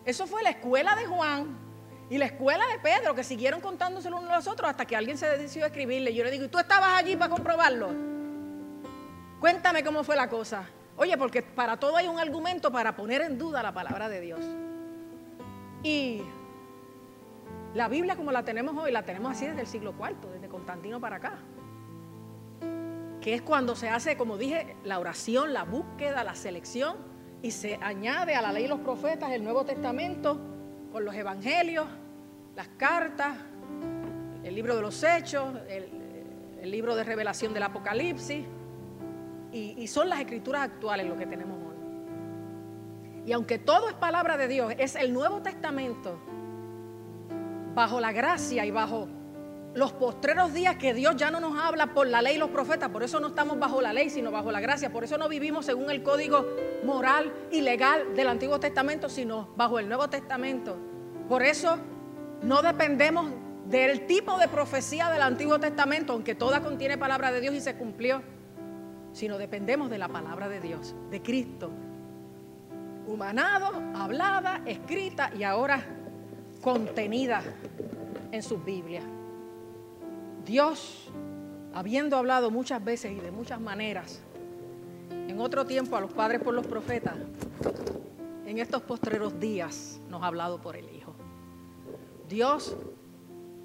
Eso 0.04 0.26
fue 0.26 0.42
la 0.42 0.50
escuela 0.50 0.94
de 0.94 1.06
Juan 1.06 1.67
y 2.10 2.18
la 2.18 2.26
escuela 2.26 2.64
de 2.66 2.78
Pedro 2.78 3.14
que 3.14 3.22
siguieron 3.22 3.60
contándoselo 3.60 4.18
unos 4.18 4.30
a 4.30 4.36
los 4.36 4.46
otros 4.46 4.70
hasta 4.70 4.86
que 4.86 4.96
alguien 4.96 5.18
se 5.18 5.26
decidió 5.36 5.64
a 5.64 5.68
escribirle. 5.68 6.14
Yo 6.14 6.24
le 6.24 6.30
digo, 6.30 6.44
¿y 6.44 6.48
tú 6.48 6.58
estabas 6.58 6.90
allí 6.96 7.16
para 7.16 7.30
comprobarlo? 7.30 7.90
Cuéntame 9.40 9.84
cómo 9.84 10.04
fue 10.04 10.16
la 10.16 10.28
cosa. 10.28 10.64
Oye, 10.96 11.16
porque 11.16 11.42
para 11.42 11.76
todo 11.76 11.96
hay 11.96 12.08
un 12.08 12.18
argumento 12.18 12.72
para 12.72 12.96
poner 12.96 13.20
en 13.20 13.38
duda 13.38 13.62
la 13.62 13.72
palabra 13.72 14.08
de 14.08 14.20
Dios. 14.20 14.40
Y 15.82 16.22
la 17.74 17.88
Biblia 17.88 18.16
como 18.16 18.32
la 18.32 18.42
tenemos 18.42 18.76
hoy, 18.76 18.90
la 18.90 19.04
tenemos 19.04 19.32
así 19.32 19.46
desde 19.46 19.60
el 19.60 19.66
siglo 19.66 19.94
IV, 19.98 20.32
desde 20.32 20.48
Constantino 20.48 21.00
para 21.00 21.16
acá 21.16 21.38
que 23.20 23.34
es 23.34 23.42
cuando 23.42 23.74
se 23.74 23.88
hace, 23.88 24.16
como 24.16 24.36
dije, 24.36 24.76
la 24.84 24.98
oración, 24.98 25.52
la 25.52 25.64
búsqueda, 25.64 26.24
la 26.24 26.34
selección, 26.34 26.96
y 27.42 27.50
se 27.50 27.78
añade 27.82 28.34
a 28.34 28.42
la 28.42 28.52
ley 28.52 28.64
de 28.64 28.68
los 28.68 28.80
profetas 28.80 29.32
el 29.32 29.44
Nuevo 29.44 29.64
Testamento 29.64 30.40
los 31.04 31.14
evangelios, 31.14 31.86
las 32.54 32.68
cartas, 32.68 33.36
el 34.42 34.54
libro 34.54 34.76
de 34.76 34.82
los 34.82 35.02
hechos, 35.02 35.54
el, 35.68 35.98
libro 36.70 36.94
de 36.94 37.02
revelación 37.02 37.54
del 37.54 37.62
Apocalipsis, 37.62 38.44
y, 39.52 39.74
y 39.78 39.86
son 39.86 40.10
las 40.10 40.20
escrituras 40.20 40.62
actuales 40.62 41.06
lo 41.06 41.16
que 41.16 41.24
tenemos 41.24 41.56
hoy. 41.56 43.24
Y 43.24 43.32
aunque 43.32 43.58
todo 43.58 43.88
es 43.88 43.94
palabra 43.94 44.36
de 44.36 44.48
Dios, 44.48 44.74
es 44.76 44.94
el 44.94 45.14
Nuevo 45.14 45.40
Testamento, 45.40 46.18
bajo 47.74 48.00
la 48.00 48.12
gracia 48.12 48.66
y 48.66 48.70
bajo 48.70 49.08
los 49.74 49.92
postreros 49.92 50.52
días 50.52 50.76
que 50.76 50.94
Dios 50.94 51.14
ya 51.16 51.30
no 51.30 51.40
nos 51.40 51.58
habla 51.58 51.94
por 51.94 52.06
la 52.06 52.20
ley 52.20 52.36
y 52.36 52.38
los 52.38 52.50
profetas, 52.50 52.88
por 52.90 53.02
eso 53.02 53.20
no 53.20 53.28
estamos 53.28 53.58
bajo 53.58 53.80
la 53.80 53.92
ley, 53.92 54.10
sino 54.10 54.30
bajo 54.30 54.50
la 54.50 54.60
gracia, 54.60 54.90
por 54.90 55.04
eso 55.04 55.18
no 55.18 55.28
vivimos 55.28 55.66
según 55.66 55.90
el 55.90 56.02
código 56.02 56.44
moral 56.84 57.32
y 57.50 57.60
legal 57.60 58.14
del 58.14 58.28
Antiguo 58.28 58.58
Testamento, 58.58 59.08
sino 59.08 59.50
bajo 59.56 59.78
el 59.78 59.88
Nuevo 59.88 60.08
Testamento. 60.08 60.87
Por 61.28 61.42
eso 61.42 61.76
no 62.42 62.62
dependemos 62.62 63.30
del 63.66 64.06
tipo 64.06 64.38
de 64.38 64.48
profecía 64.48 65.10
del 65.10 65.20
Antiguo 65.20 65.60
Testamento, 65.60 66.14
aunque 66.14 66.34
toda 66.34 66.62
contiene 66.62 66.96
palabra 66.96 67.30
de 67.30 67.40
Dios 67.40 67.54
y 67.54 67.60
se 67.60 67.76
cumplió, 67.76 68.22
sino 69.12 69.36
dependemos 69.36 69.90
de 69.90 69.98
la 69.98 70.08
palabra 70.08 70.48
de 70.48 70.60
Dios, 70.60 70.94
de 71.10 71.20
Cristo, 71.20 71.70
humanado, 73.06 73.82
hablada, 73.94 74.62
escrita 74.64 75.30
y 75.38 75.42
ahora 75.42 75.84
contenida 76.62 77.42
en 78.32 78.42
sus 78.42 78.64
Biblias. 78.64 79.04
Dios, 80.46 81.10
habiendo 81.74 82.16
hablado 82.16 82.50
muchas 82.50 82.82
veces 82.82 83.12
y 83.12 83.20
de 83.20 83.30
muchas 83.30 83.60
maneras, 83.60 84.22
en 85.10 85.38
otro 85.40 85.66
tiempo 85.66 85.94
a 85.96 86.00
los 86.00 86.12
padres 86.12 86.40
por 86.42 86.54
los 86.54 86.66
profetas, 86.66 87.16
en 88.46 88.58
estos 88.58 88.80
postreros 88.80 89.38
días 89.38 90.00
nos 90.08 90.22
ha 90.22 90.26
hablado 90.26 90.58
por 90.58 90.74
el. 90.74 90.97
Dios 92.28 92.76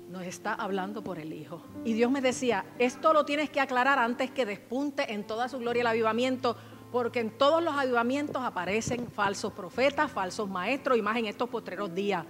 nos 0.09 0.23
está 0.23 0.53
hablando 0.53 1.03
por 1.03 1.19
el 1.19 1.33
Hijo. 1.33 1.61
Y 1.83 1.93
Dios 1.93 2.09
me 2.09 2.21
decía, 2.21 2.65
esto 2.79 3.13
lo 3.13 3.25
tienes 3.25 3.49
que 3.49 3.59
aclarar 3.59 3.99
antes 3.99 4.31
que 4.31 4.45
despunte 4.45 5.11
en 5.11 5.25
toda 5.25 5.49
su 5.49 5.59
gloria 5.59 5.81
el 5.81 5.87
avivamiento, 5.87 6.55
porque 6.91 7.19
en 7.19 7.31
todos 7.31 7.61
los 7.63 7.75
avivamientos 7.75 8.41
aparecen 8.43 9.11
falsos 9.11 9.51
profetas, 9.51 10.11
falsos 10.11 10.47
maestros 10.47 10.97
y 10.97 11.01
más 11.01 11.17
en 11.17 11.25
estos 11.25 11.49
postreros 11.49 11.93
días. 11.93 12.25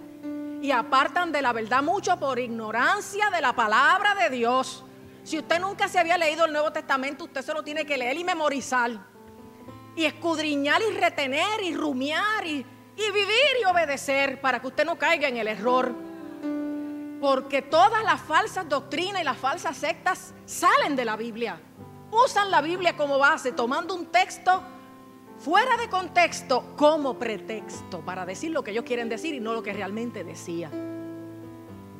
Y 0.62 0.70
apartan 0.70 1.30
de 1.30 1.42
la 1.42 1.52
verdad 1.52 1.82
mucho 1.82 2.18
por 2.18 2.38
ignorancia 2.38 3.28
de 3.30 3.42
la 3.42 3.54
palabra 3.54 4.14
de 4.14 4.34
Dios. 4.34 4.82
Si 5.22 5.38
usted 5.38 5.60
nunca 5.60 5.88
se 5.88 5.98
había 5.98 6.16
leído 6.16 6.46
el 6.46 6.52
Nuevo 6.52 6.72
Testamento, 6.72 7.24
usted 7.24 7.42
se 7.42 7.52
lo 7.52 7.62
tiene 7.62 7.84
que 7.84 7.98
leer 7.98 8.16
y 8.16 8.24
memorizar. 8.24 8.92
Y 9.94 10.06
escudriñar 10.06 10.80
y 10.82 10.98
retener 10.98 11.62
y 11.62 11.76
rumiar 11.76 12.46
y, 12.46 12.64
y 12.96 13.12
vivir 13.12 13.60
y 13.60 13.64
obedecer 13.66 14.40
para 14.40 14.60
que 14.60 14.68
usted 14.68 14.86
no 14.86 14.96
caiga 14.96 15.28
en 15.28 15.36
el 15.36 15.48
error. 15.48 16.13
Porque 17.20 17.62
todas 17.62 18.04
las 18.04 18.20
falsas 18.20 18.68
doctrinas 18.68 19.22
y 19.22 19.24
las 19.24 19.38
falsas 19.38 19.76
sectas 19.76 20.34
salen 20.44 20.96
de 20.96 21.04
la 21.04 21.16
Biblia 21.16 21.58
usan 22.14 22.50
la 22.50 22.60
Biblia 22.60 22.96
como 22.96 23.18
base, 23.18 23.52
tomando 23.52 23.94
un 23.94 24.06
texto 24.06 24.62
fuera 25.38 25.76
de 25.76 25.88
contexto 25.88 26.74
como 26.76 27.18
pretexto 27.18 28.00
para 28.00 28.24
decir 28.24 28.52
lo 28.52 28.62
que 28.62 28.70
ellos 28.70 28.84
quieren 28.84 29.08
decir 29.08 29.34
y 29.34 29.40
no 29.40 29.52
lo 29.52 29.62
que 29.62 29.72
realmente 29.72 30.24
decía. 30.24 30.70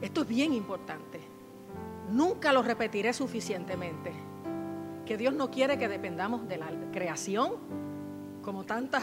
Esto 0.00 0.23
es 0.23 0.28
bien 0.28 0.52
importante. 0.52 1.21
Nunca 2.11 2.52
lo 2.52 2.62
repetiré 2.62 3.12
suficientemente. 3.12 4.12
Que 5.06 5.16
Dios 5.16 5.35
no 5.35 5.50
quiere 5.50 5.78
que 5.78 5.88
dependamos 5.88 6.49
de 6.49 6.59
la 6.59 6.71
creación, 6.92 7.54
como 8.42 8.64
tantas 8.64 9.02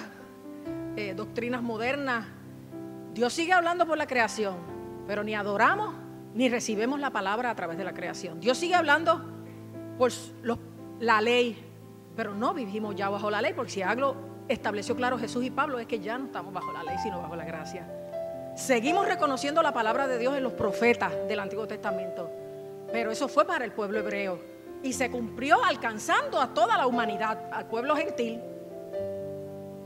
eh, 0.95 1.13
doctrinas 1.15 1.61
modernas. 1.61 2.25
Dios 3.13 3.33
sigue 3.33 3.53
hablando 3.53 3.85
por 3.85 3.97
la 3.97 4.07
creación, 4.07 4.55
pero 5.07 5.23
ni 5.23 5.35
adoramos 5.35 5.93
ni 6.33 6.49
recibimos 6.49 6.99
la 6.99 7.11
palabra 7.11 7.49
a 7.49 7.55
través 7.55 7.77
de 7.77 7.83
la 7.83 7.93
creación. 7.93 8.39
Dios 8.39 8.57
sigue 8.57 8.75
hablando 8.75 9.21
por 9.97 10.11
la 10.99 11.21
ley, 11.21 11.57
pero 12.15 12.33
no 12.33 12.53
vivimos 12.53 12.95
ya 12.95 13.09
bajo 13.09 13.29
la 13.29 13.41
ley, 13.41 13.53
porque 13.53 13.71
si 13.71 13.81
algo 13.81 14.15
estableció 14.47 14.95
claro 14.95 15.17
Jesús 15.17 15.43
y 15.43 15.51
Pablo 15.51 15.79
es 15.79 15.87
que 15.87 15.99
ya 15.99 16.17
no 16.17 16.25
estamos 16.25 16.53
bajo 16.53 16.71
la 16.71 16.83
ley, 16.83 16.97
sino 17.03 17.21
bajo 17.21 17.35
la 17.35 17.45
gracia. 17.45 17.87
Seguimos 18.55 19.07
reconociendo 19.07 19.61
la 19.61 19.73
palabra 19.73 20.07
de 20.07 20.17
Dios 20.17 20.35
en 20.35 20.43
los 20.43 20.53
profetas 20.53 21.13
del 21.27 21.39
Antiguo 21.39 21.67
Testamento, 21.67 22.29
pero 22.91 23.11
eso 23.11 23.27
fue 23.27 23.45
para 23.45 23.63
el 23.63 23.71
pueblo 23.71 23.99
hebreo 23.99 24.39
y 24.83 24.93
se 24.93 25.09
cumplió 25.09 25.63
alcanzando 25.63 26.39
a 26.39 26.53
toda 26.53 26.77
la 26.77 26.87
humanidad, 26.87 27.49
al 27.51 27.67
pueblo 27.67 27.95
gentil. 27.95 28.41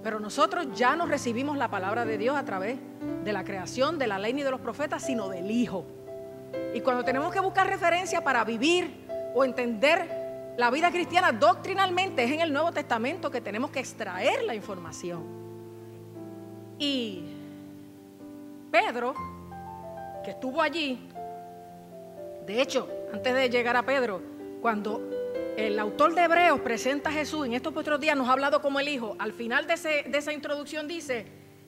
Pero 0.01 0.19
nosotros 0.19 0.67
ya 0.75 0.95
no 0.95 1.05
recibimos 1.05 1.57
la 1.57 1.69
palabra 1.69 2.05
de 2.05 2.17
Dios 2.17 2.35
a 2.35 2.45
través 2.45 2.77
de 3.23 3.33
la 3.33 3.43
creación, 3.43 3.97
de 3.97 4.07
la 4.07 4.19
ley 4.19 4.33
ni 4.33 4.43
de 4.43 4.51
los 4.51 4.61
profetas, 4.61 5.03
sino 5.03 5.29
del 5.29 5.49
Hijo. 5.49 5.85
Y 6.73 6.81
cuando 6.81 7.03
tenemos 7.03 7.31
que 7.31 7.39
buscar 7.39 7.67
referencia 7.67 8.23
para 8.23 8.43
vivir 8.43 9.05
o 9.33 9.43
entender 9.43 10.53
la 10.57 10.71
vida 10.71 10.89
cristiana 10.89 11.31
doctrinalmente 11.31 12.23
es 12.23 12.31
en 12.31 12.41
el 12.41 12.53
Nuevo 12.53 12.71
Testamento 12.71 13.29
que 13.29 13.41
tenemos 13.41 13.71
que 13.71 13.79
extraer 13.79 14.43
la 14.43 14.55
información. 14.55 15.23
Y 16.77 17.23
Pedro, 18.71 19.13
que 20.23 20.31
estuvo 20.31 20.61
allí, 20.61 21.09
de 22.45 22.61
hecho, 22.61 22.87
antes 23.13 23.33
de 23.33 23.49
llegar 23.49 23.75
a 23.75 23.83
Pedro, 23.83 24.21
cuando 24.61 25.01
el 25.57 25.79
autor 25.79 26.15
de 26.15 26.23
Hebreos 26.23 26.59
presenta 26.61 27.09
a 27.09 27.13
Jesús 27.13 27.45
en 27.45 27.53
estos 27.53 27.75
otros 27.75 27.99
días, 27.99 28.17
nos 28.17 28.27
ha 28.27 28.33
hablado 28.33 28.61
como 28.61 28.79
el 28.79 28.87
Hijo, 28.87 29.15
al 29.19 29.33
final 29.33 29.67
de, 29.67 29.75
de 30.07 30.17
esa 30.17 30.33
introducción 30.33 30.87
dice, 30.87 31.25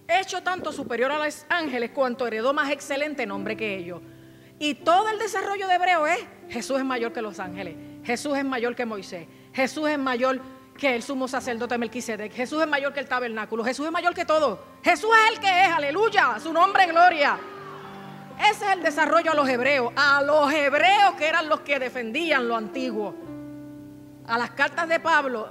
hecho 0.07 0.43
tanto 0.43 0.72
superior 0.72 1.12
a 1.12 1.24
los 1.24 1.46
ángeles 1.50 1.91
cuanto 1.91 2.27
heredó 2.27 2.53
más 2.53 2.72
excelente 2.72 3.25
nombre 3.25 3.55
que 3.57 3.77
ellos. 3.77 4.01
Y 4.60 4.76
todo 4.76 5.10
el 5.10 5.20
desarrollo 5.20 5.68
de 5.68 5.76
Hebreo 5.76 6.08
es, 6.08 6.20
Jesús 6.50 6.78
es 6.78 6.86
mayor 6.86 7.14
que 7.14 7.22
los 7.22 7.40
ángeles. 7.40 7.76
Jesús 8.04 8.38
es 8.38 8.46
mayor 8.46 8.76
que 8.76 8.86
Moisés. 8.86 9.28
Jesús 9.54 9.90
es 9.90 10.00
mayor 10.00 10.42
que 10.78 10.96
el 10.96 11.04
sumo 11.04 11.28
sacerdote 11.28 11.78
Melquisedec. 11.78 12.34
Jesús 12.34 12.62
es 12.62 12.68
mayor 12.68 12.94
que 12.94 13.00
el 13.00 13.08
tabernáculo. 13.08 13.64
Jesús 13.64 13.86
es 13.86 13.92
mayor 13.92 14.14
que 14.14 14.26
todo. 14.26 14.64
Jesús 14.84 15.10
es 15.26 15.36
el 15.36 15.40
que 15.40 15.66
es, 15.66 15.70
aleluya, 15.70 16.40
su 16.40 16.54
nombre 16.54 16.84
es 16.84 16.90
gloria. 16.90 17.38
Ese 18.40 18.66
es 18.66 18.72
el 18.72 18.84
desarrollo 18.84 19.31
a 19.31 19.36
los 19.36 19.50
hebreos, 19.50 19.92
a 19.96 20.22
los 20.22 20.53
hebreos 20.53 21.16
que 21.18 21.27
eran 21.27 21.50
los 21.50 21.62
que 21.62 21.79
defendían 21.79 22.48
lo 22.48 22.55
antiguo. 22.55 23.16
A 24.27 24.38
las 24.38 24.51
cartas 24.51 24.88
de 24.88 25.00
Pablo 25.00 25.50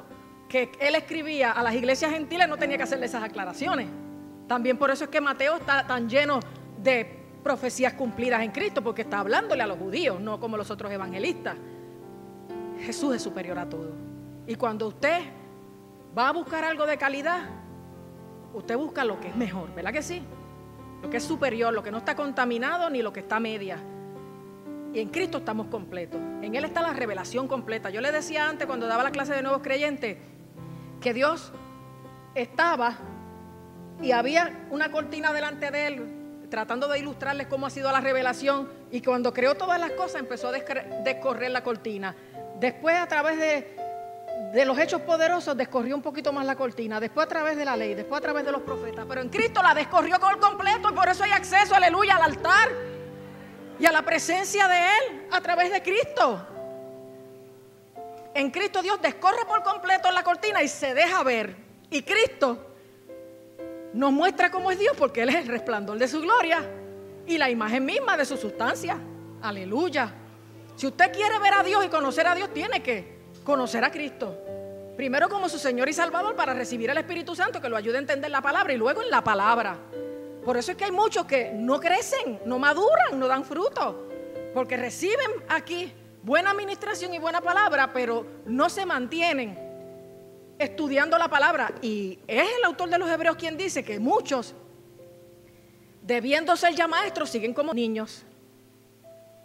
que 0.48 0.70
él 0.78 0.94
escribía 0.94 1.50
a 1.50 1.62
las 1.62 1.74
iglesias 1.74 2.12
gentiles 2.12 2.48
no 2.48 2.56
tenía 2.56 2.76
que 2.76 2.84
hacerle 2.84 3.06
esas 3.06 3.24
aclaraciones. 3.24 3.88
También 4.46 4.78
por 4.78 4.90
eso 4.90 5.04
es 5.04 5.10
que 5.10 5.20
Mateo 5.20 5.56
está 5.56 5.86
tan 5.86 6.08
lleno 6.08 6.38
de 6.78 7.25
profecías 7.46 7.92
cumplidas 7.92 8.42
en 8.42 8.50
Cristo, 8.50 8.82
porque 8.82 9.02
está 9.02 9.20
hablándole 9.20 9.62
a 9.62 9.68
los 9.68 9.78
judíos, 9.78 10.20
no 10.20 10.40
como 10.40 10.56
los 10.56 10.68
otros 10.72 10.90
evangelistas. 10.90 11.54
Jesús 12.80 13.14
es 13.14 13.22
superior 13.22 13.56
a 13.56 13.68
todo. 13.68 13.92
Y 14.48 14.56
cuando 14.56 14.88
usted 14.88 15.20
va 16.18 16.28
a 16.28 16.32
buscar 16.32 16.64
algo 16.64 16.86
de 16.86 16.98
calidad, 16.98 17.44
usted 18.52 18.76
busca 18.76 19.04
lo 19.04 19.20
que 19.20 19.28
es 19.28 19.36
mejor, 19.36 19.72
¿verdad 19.76 19.92
que 19.92 20.02
sí? 20.02 20.24
Lo 21.00 21.08
que 21.08 21.18
es 21.18 21.22
superior, 21.22 21.72
lo 21.72 21.84
que 21.84 21.92
no 21.92 21.98
está 21.98 22.16
contaminado 22.16 22.90
ni 22.90 23.00
lo 23.00 23.12
que 23.12 23.20
está 23.20 23.38
media. 23.38 23.78
Y 24.92 24.98
en 24.98 25.10
Cristo 25.10 25.38
estamos 25.38 25.68
completos. 25.68 26.20
En 26.42 26.52
Él 26.56 26.64
está 26.64 26.82
la 26.82 26.94
revelación 26.94 27.46
completa. 27.46 27.90
Yo 27.90 28.00
le 28.00 28.10
decía 28.10 28.48
antes 28.48 28.66
cuando 28.66 28.88
daba 28.88 29.04
la 29.04 29.12
clase 29.12 29.32
de 29.32 29.42
nuevos 29.42 29.62
creyentes 29.62 30.18
que 31.00 31.14
Dios 31.14 31.52
estaba 32.34 32.96
y 34.02 34.10
había 34.10 34.66
una 34.72 34.90
cortina 34.90 35.32
delante 35.32 35.70
de 35.70 35.86
Él 35.86 36.16
tratando 36.48 36.88
de 36.88 36.98
ilustrarles 36.98 37.46
cómo 37.46 37.66
ha 37.66 37.70
sido 37.70 37.90
la 37.92 38.00
revelación 38.00 38.70
y 38.90 39.00
cuando 39.00 39.32
creó 39.32 39.54
todas 39.54 39.80
las 39.80 39.92
cosas 39.92 40.20
empezó 40.20 40.48
a 40.48 40.52
descorrer 40.52 41.50
la 41.50 41.62
cortina. 41.62 42.14
Después 42.58 42.96
a 42.96 43.06
través 43.06 43.38
de, 43.38 44.64
los 44.64 44.78
hechos 44.78 45.02
poderosos 45.02 45.56
descorrió 45.56 45.94
un 45.94 46.02
poquito 46.02 46.32
más 46.32 46.46
la 46.46 46.56
cortina. 46.56 47.00
Después 47.00 47.26
a 47.26 47.28
través 47.28 47.56
de 47.56 47.64
la 47.64 47.76
ley, 47.76 47.94
después 47.94 48.18
a 48.18 48.22
través 48.22 48.44
de 48.44 48.52
los 48.52 48.62
profetas. 48.62 49.04
Pero 49.08 49.20
en 49.20 49.28
Cristo 49.28 49.62
la 49.62 49.74
descorrió 49.74 50.18
con 50.20 50.38
completo 50.38 50.90
y 50.90 50.92
por 50.94 51.08
eso 51.08 51.24
hay 51.24 51.32
acceso, 51.32 51.74
aleluya, 51.74 52.16
al 52.16 52.22
altar 52.22 52.70
y 53.78 53.86
a 53.86 53.92
la 53.92 54.02
presencia 54.02 54.66
de 54.68 54.78
Él 54.78 55.28
a 55.30 55.40
través 55.40 55.70
de 55.70 55.82
Cristo. 55.82 56.46
En 58.34 58.50
Cristo 58.50 58.82
Dios 58.82 59.00
descorre 59.00 59.44
por 59.46 59.62
completo 59.62 60.10
la 60.10 60.22
cortina 60.22 60.62
y 60.62 60.68
se 60.68 60.94
deja 60.94 61.22
ver. 61.22 61.56
Y 61.90 62.02
Cristo 62.02 62.65
nos 63.96 64.12
muestra 64.12 64.50
cómo 64.50 64.70
es 64.70 64.78
Dios 64.78 64.94
porque 64.96 65.22
Él 65.22 65.30
es 65.30 65.36
el 65.36 65.46
resplandor 65.46 65.98
de 65.98 66.06
su 66.06 66.20
gloria 66.20 66.62
y 67.26 67.38
la 67.38 67.48
imagen 67.48 67.86
misma 67.86 68.16
de 68.18 68.26
su 68.26 68.36
sustancia. 68.36 68.98
Aleluya. 69.40 70.12
Si 70.76 70.86
usted 70.86 71.10
quiere 71.12 71.38
ver 71.38 71.54
a 71.54 71.62
Dios 71.62 71.82
y 71.82 71.88
conocer 71.88 72.26
a 72.26 72.34
Dios, 72.34 72.52
tiene 72.52 72.82
que 72.82 73.16
conocer 73.42 73.82
a 73.84 73.90
Cristo. 73.90 74.38
Primero 74.98 75.30
como 75.30 75.48
su 75.48 75.58
Señor 75.58 75.88
y 75.88 75.94
Salvador 75.94 76.36
para 76.36 76.52
recibir 76.52 76.90
el 76.90 76.98
Espíritu 76.98 77.34
Santo 77.34 77.58
que 77.58 77.70
lo 77.70 77.76
ayude 77.76 77.96
a 77.96 78.00
entender 78.00 78.30
la 78.30 78.42
palabra 78.42 78.74
y 78.74 78.76
luego 78.76 79.00
en 79.00 79.08
la 79.08 79.24
palabra. 79.24 79.78
Por 80.44 80.58
eso 80.58 80.72
es 80.72 80.76
que 80.76 80.84
hay 80.84 80.92
muchos 80.92 81.24
que 81.24 81.52
no 81.54 81.80
crecen, 81.80 82.40
no 82.44 82.58
maduran, 82.58 83.18
no 83.18 83.26
dan 83.26 83.46
fruto, 83.46 84.08
porque 84.52 84.76
reciben 84.76 85.30
aquí 85.48 85.90
buena 86.22 86.50
administración 86.50 87.14
y 87.14 87.18
buena 87.18 87.40
palabra, 87.40 87.94
pero 87.94 88.26
no 88.44 88.68
se 88.68 88.84
mantienen 88.84 89.65
estudiando 90.58 91.18
la 91.18 91.28
palabra. 91.28 91.72
Y 91.82 92.18
es 92.26 92.48
el 92.58 92.64
autor 92.64 92.90
de 92.90 92.98
los 92.98 93.10
Hebreos 93.10 93.36
quien 93.36 93.56
dice 93.56 93.84
que 93.84 93.98
muchos, 93.98 94.54
debiendo 96.02 96.56
ser 96.56 96.74
ya 96.74 96.86
maestros, 96.86 97.30
siguen 97.30 97.52
como 97.54 97.74
niños. 97.74 98.24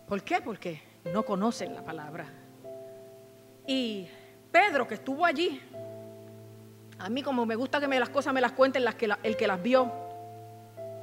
¿Por 0.07 0.23
qué? 0.23 0.41
Porque 0.41 0.81
no 1.05 1.23
conocen 1.23 1.73
la 1.73 1.83
palabra. 1.83 2.27
Y 3.65 4.07
Pedro, 4.51 4.87
que 4.87 4.95
estuvo 4.95 5.25
allí, 5.25 5.61
a 6.99 7.09
mí 7.09 7.23
como 7.23 7.45
me 7.45 7.55
gusta 7.55 7.79
que 7.79 7.87
me 7.87 7.99
las 7.99 8.09
cosas 8.09 8.33
me 8.33 8.41
las 8.41 8.51
cuenten 8.51 8.83
las 8.83 8.95
que 8.95 9.09
el 9.23 9.37
que 9.37 9.47
las 9.47 9.61
vio 9.61 9.91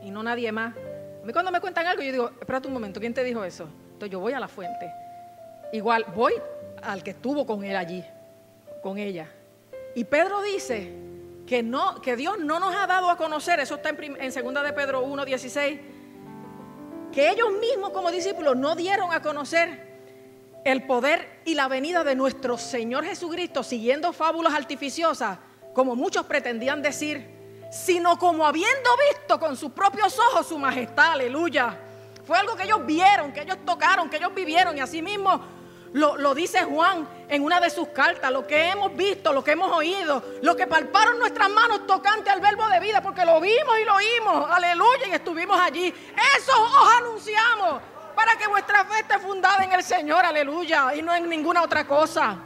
y 0.02 0.10
no 0.10 0.22
nadie 0.22 0.52
más. 0.52 0.74
A 1.22 1.26
mí 1.26 1.32
cuando 1.32 1.50
me 1.50 1.60
cuentan 1.60 1.86
algo 1.86 2.02
yo 2.02 2.12
digo, 2.12 2.30
espérate 2.40 2.68
un 2.68 2.74
momento, 2.74 3.00
¿quién 3.00 3.14
te 3.14 3.24
dijo 3.24 3.44
eso? 3.44 3.68
Entonces 3.92 4.10
yo 4.10 4.20
voy 4.20 4.32
a 4.32 4.40
la 4.40 4.48
fuente. 4.48 4.92
Igual 5.72 6.04
voy 6.14 6.34
al 6.82 7.02
que 7.02 7.10
estuvo 7.10 7.44
con 7.46 7.64
él 7.64 7.76
allí, 7.76 8.04
con 8.82 8.98
ella. 8.98 9.28
Y 9.94 10.04
Pedro 10.04 10.42
dice 10.42 10.92
que, 11.46 11.62
no, 11.62 12.00
que 12.00 12.16
Dios 12.16 12.38
no 12.38 12.60
nos 12.60 12.74
ha 12.74 12.86
dado 12.86 13.10
a 13.10 13.16
conocer, 13.16 13.60
eso 13.60 13.76
está 13.76 13.90
en, 13.90 14.16
en 14.20 14.54
2 14.54 14.64
de 14.64 14.72
Pedro 14.72 15.02
1, 15.02 15.24
16, 15.24 15.80
que 17.12 17.30
ellos 17.30 17.48
mismos 17.60 17.90
como 17.90 18.10
discípulos 18.10 18.56
no 18.56 18.74
dieron 18.74 19.12
a 19.12 19.22
conocer 19.22 19.88
el 20.64 20.82
poder 20.84 21.40
y 21.44 21.54
la 21.54 21.68
venida 21.68 22.04
de 22.04 22.14
nuestro 22.14 22.58
Señor 22.58 23.04
Jesucristo 23.04 23.62
siguiendo 23.62 24.12
fábulas 24.12 24.54
artificiosas, 24.54 25.38
como 25.72 25.96
muchos 25.96 26.26
pretendían 26.26 26.82
decir, 26.82 27.26
sino 27.70 28.18
como 28.18 28.46
habiendo 28.46 28.90
visto 29.10 29.38
con 29.38 29.56
sus 29.56 29.70
propios 29.72 30.18
ojos 30.18 30.46
su 30.46 30.58
majestad, 30.58 31.12
aleluya. 31.12 31.78
Fue 32.26 32.36
algo 32.36 32.56
que 32.56 32.64
ellos 32.64 32.84
vieron, 32.84 33.32
que 33.32 33.42
ellos 33.42 33.58
tocaron, 33.64 34.10
que 34.10 34.16
ellos 34.16 34.34
vivieron 34.34 34.76
y 34.76 34.80
así 34.80 35.00
mismo 35.00 35.40
lo, 35.92 36.16
lo, 36.16 36.34
dice 36.34 36.64
Juan 36.64 37.08
en 37.28 37.44
una 37.44 37.60
de 37.60 37.68
sus 37.68 37.88
cartas, 37.88 38.32
lo 38.32 38.46
que 38.46 38.70
hemos 38.70 38.96
visto, 38.96 39.32
lo 39.32 39.44
que 39.44 39.52
hemos 39.52 39.70
oído, 39.70 40.22
lo 40.42 40.56
que 40.56 40.66
palparon 40.66 41.18
nuestras 41.18 41.50
manos 41.50 41.86
tocante 41.86 42.30
al 42.30 42.40
verbo 42.40 42.66
de 42.68 42.80
vida, 42.80 43.02
porque 43.02 43.24
lo 43.24 43.40
vimos 43.40 43.78
y 43.80 43.84
lo 43.84 43.94
oímos, 43.94 44.50
aleluya, 44.50 45.08
y 45.08 45.12
estuvimos 45.12 45.58
allí. 45.60 45.88
Eso 45.88 46.52
os 46.62 46.96
anunciamos 46.98 47.82
para 48.14 48.36
que 48.36 48.48
vuestra 48.48 48.84
fe 48.84 49.00
esté 49.00 49.18
fundada 49.18 49.62
en 49.62 49.72
el 49.72 49.82
Señor, 49.82 50.24
aleluya, 50.24 50.94
y 50.94 51.02
no 51.02 51.14
en 51.14 51.28
ninguna 51.28 51.62
otra 51.62 51.86
cosa. 51.86 52.38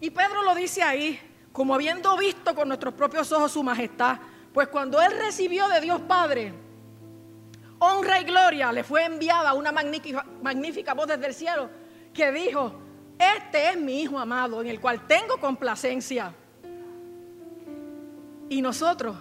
Y 0.00 0.10
Pedro 0.10 0.42
lo 0.42 0.54
dice 0.54 0.82
ahí, 0.82 1.20
como 1.52 1.74
habiendo 1.74 2.16
visto 2.16 2.54
con 2.54 2.68
nuestros 2.68 2.94
propios 2.94 3.30
ojos 3.32 3.52
su 3.52 3.62
majestad. 3.62 4.18
Pues 4.54 4.68
cuando 4.68 5.00
él 5.00 5.12
recibió 5.18 5.68
de 5.68 5.80
Dios 5.80 6.00
Padre 6.02 6.54
honra 7.80 8.20
y 8.20 8.24
gloria, 8.24 8.72
le 8.72 8.84
fue 8.84 9.04
enviada 9.04 9.54
una 9.54 9.72
magnífica, 9.72 10.24
magnífica 10.42 10.94
voz 10.94 11.06
desde 11.06 11.26
el 11.26 11.34
cielo 11.34 11.70
que 12.12 12.32
dijo, 12.32 12.72
este 13.18 13.70
es 13.70 13.78
mi 13.78 14.00
Hijo 14.02 14.18
amado 14.18 14.60
en 14.60 14.68
el 14.68 14.80
cual 14.80 15.06
tengo 15.06 15.36
complacencia. 15.38 16.32
Y 18.48 18.62
nosotros, 18.62 19.16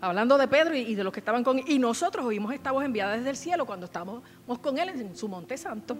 hablando 0.00 0.36
de 0.36 0.48
Pedro 0.48 0.74
y 0.74 0.94
de 0.94 1.04
los 1.04 1.12
que 1.12 1.20
estaban 1.20 1.44
con 1.44 1.58
él, 1.58 1.64
y 1.68 1.78
nosotros 1.78 2.26
oímos 2.26 2.52
esta 2.52 2.72
voz 2.72 2.84
enviada 2.84 3.16
desde 3.16 3.30
el 3.30 3.36
cielo 3.36 3.64
cuando 3.64 3.86
estábamos 3.86 4.22
con 4.60 4.78
él 4.78 4.88
en 4.90 5.16
su 5.16 5.28
monte 5.28 5.56
santo. 5.56 5.96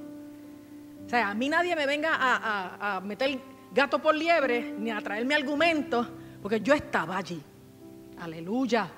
O 1.07 1.09
sea, 1.09 1.31
a 1.31 1.35
mí 1.35 1.49
nadie 1.49 1.77
me 1.77 1.87
venga 1.87 2.11
a, 2.15 2.97
a 2.97 3.01
meter 3.01 3.39
gato 3.73 4.01
por 4.01 4.15
liebre 4.15 4.75
ni 4.79 4.91
a 4.91 5.01
traerme 5.01 5.35
argumentos, 5.35 6.09
porque 6.43 6.61
yo 6.61 6.75
estaba 6.75 7.17
allí. 7.17 7.41
Aleluya. 8.21 8.91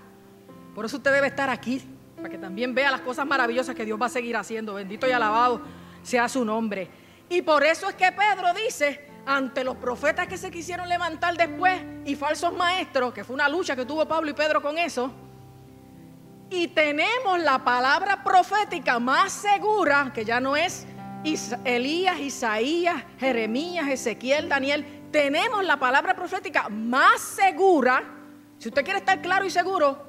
Por 0.74 0.84
eso 0.84 0.96
usted 0.96 1.12
debe 1.12 1.28
estar 1.28 1.48
aquí, 1.50 1.82
para 2.16 2.28
que 2.28 2.38
también 2.38 2.74
vea 2.74 2.90
las 2.90 3.00
cosas 3.02 3.26
maravillosas 3.26 3.74
que 3.74 3.84
Dios 3.84 4.00
va 4.00 4.06
a 4.06 4.10
seguir 4.10 4.36
haciendo. 4.36 4.74
Bendito 4.74 5.06
y 5.06 5.12
alabado 5.12 5.60
sea 6.06 6.28
su 6.28 6.44
nombre. 6.44 6.88
Y 7.28 7.42
por 7.42 7.64
eso 7.64 7.88
es 7.88 7.96
que 7.96 8.12
Pedro 8.12 8.54
dice, 8.54 9.08
ante 9.26 9.64
los 9.64 9.76
profetas 9.76 10.28
que 10.28 10.38
se 10.38 10.50
quisieron 10.50 10.88
levantar 10.88 11.36
después 11.36 11.82
y 12.04 12.14
falsos 12.14 12.52
maestros, 12.52 13.12
que 13.12 13.24
fue 13.24 13.34
una 13.34 13.48
lucha 13.48 13.74
que 13.74 13.84
tuvo 13.84 14.06
Pablo 14.06 14.30
y 14.30 14.34
Pedro 14.34 14.62
con 14.62 14.78
eso, 14.78 15.12
y 16.48 16.68
tenemos 16.68 17.40
la 17.40 17.64
palabra 17.64 18.22
profética 18.22 19.00
más 19.00 19.32
segura, 19.32 20.12
que 20.14 20.24
ya 20.24 20.38
no 20.38 20.56
es 20.56 20.86
Elías, 21.64 22.20
Isaías, 22.20 23.02
Jeremías, 23.18 23.88
Ezequiel, 23.88 24.48
Daniel, 24.48 24.86
tenemos 25.10 25.64
la 25.64 25.76
palabra 25.76 26.14
profética 26.14 26.68
más 26.68 27.20
segura, 27.20 28.04
si 28.58 28.68
usted 28.68 28.84
quiere 28.84 29.00
estar 29.00 29.20
claro 29.20 29.44
y 29.44 29.50
seguro, 29.50 30.06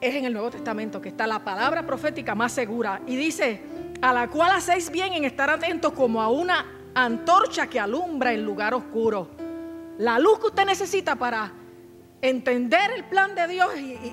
es 0.00 0.14
en 0.14 0.24
el 0.24 0.32
Nuevo 0.32 0.50
Testamento 0.50 1.00
que 1.00 1.08
está 1.08 1.26
la 1.26 1.40
palabra 1.40 1.84
profética 1.84 2.34
más 2.34 2.52
segura. 2.52 3.00
Y 3.06 3.16
dice, 3.16 3.62
a 4.00 4.12
la 4.12 4.28
cual 4.28 4.52
hacéis 4.52 4.90
bien 4.90 5.12
en 5.12 5.24
estar 5.24 5.50
atentos 5.50 5.92
como 5.92 6.22
a 6.22 6.28
una 6.28 6.64
antorcha 6.94 7.66
que 7.66 7.80
alumbra 7.80 8.32
en 8.32 8.44
lugar 8.44 8.74
oscuro. 8.74 9.28
La 9.98 10.18
luz 10.18 10.38
que 10.38 10.46
usted 10.46 10.64
necesita 10.64 11.16
para 11.16 11.52
entender 12.20 12.90
el 12.92 13.04
plan 13.04 13.34
de 13.34 13.46
Dios 13.48 13.68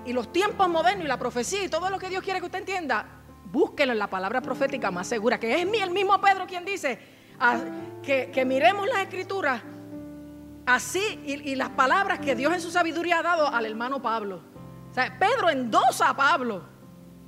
y, 0.05 0.13
los 0.13 0.31
tiempos 0.31 0.67
modernos 0.69 1.05
y 1.05 1.07
la 1.07 1.17
profecía 1.17 1.63
y 1.63 1.69
todo 1.69 1.89
lo 1.89 1.97
que 1.97 2.09
Dios 2.09 2.23
quiere 2.23 2.39
que 2.39 2.45
usted 2.45 2.59
entienda, 2.59 3.05
búsquelo 3.51 3.91
en 3.91 3.99
la 3.99 4.07
palabra 4.07 4.41
profética 4.41 4.91
más 4.91 5.07
segura, 5.07 5.39
que 5.39 5.53
es 5.53 5.61
el 5.61 5.91
mismo 5.91 6.19
Pedro 6.21 6.45
quien 6.45 6.65
dice 6.65 6.99
ah, 7.39 7.59
que, 8.03 8.45
miremos 8.45 8.87
las 8.87 8.99
escrituras 8.99 9.61
así 10.65 11.21
y, 11.25 11.55
las 11.55 11.69
palabras 11.69 12.19
que 12.19 12.35
Dios 12.35 12.53
en 12.53 12.61
su 12.61 12.71
sabiduría 12.71 13.19
ha 13.19 13.23
dado 13.23 13.47
al 13.47 13.65
hermano 13.65 14.01
Pablo. 14.01 14.41
Pedro 15.19 15.49
endosa 15.49 16.09
a 16.09 16.15
Pablo 16.15 16.63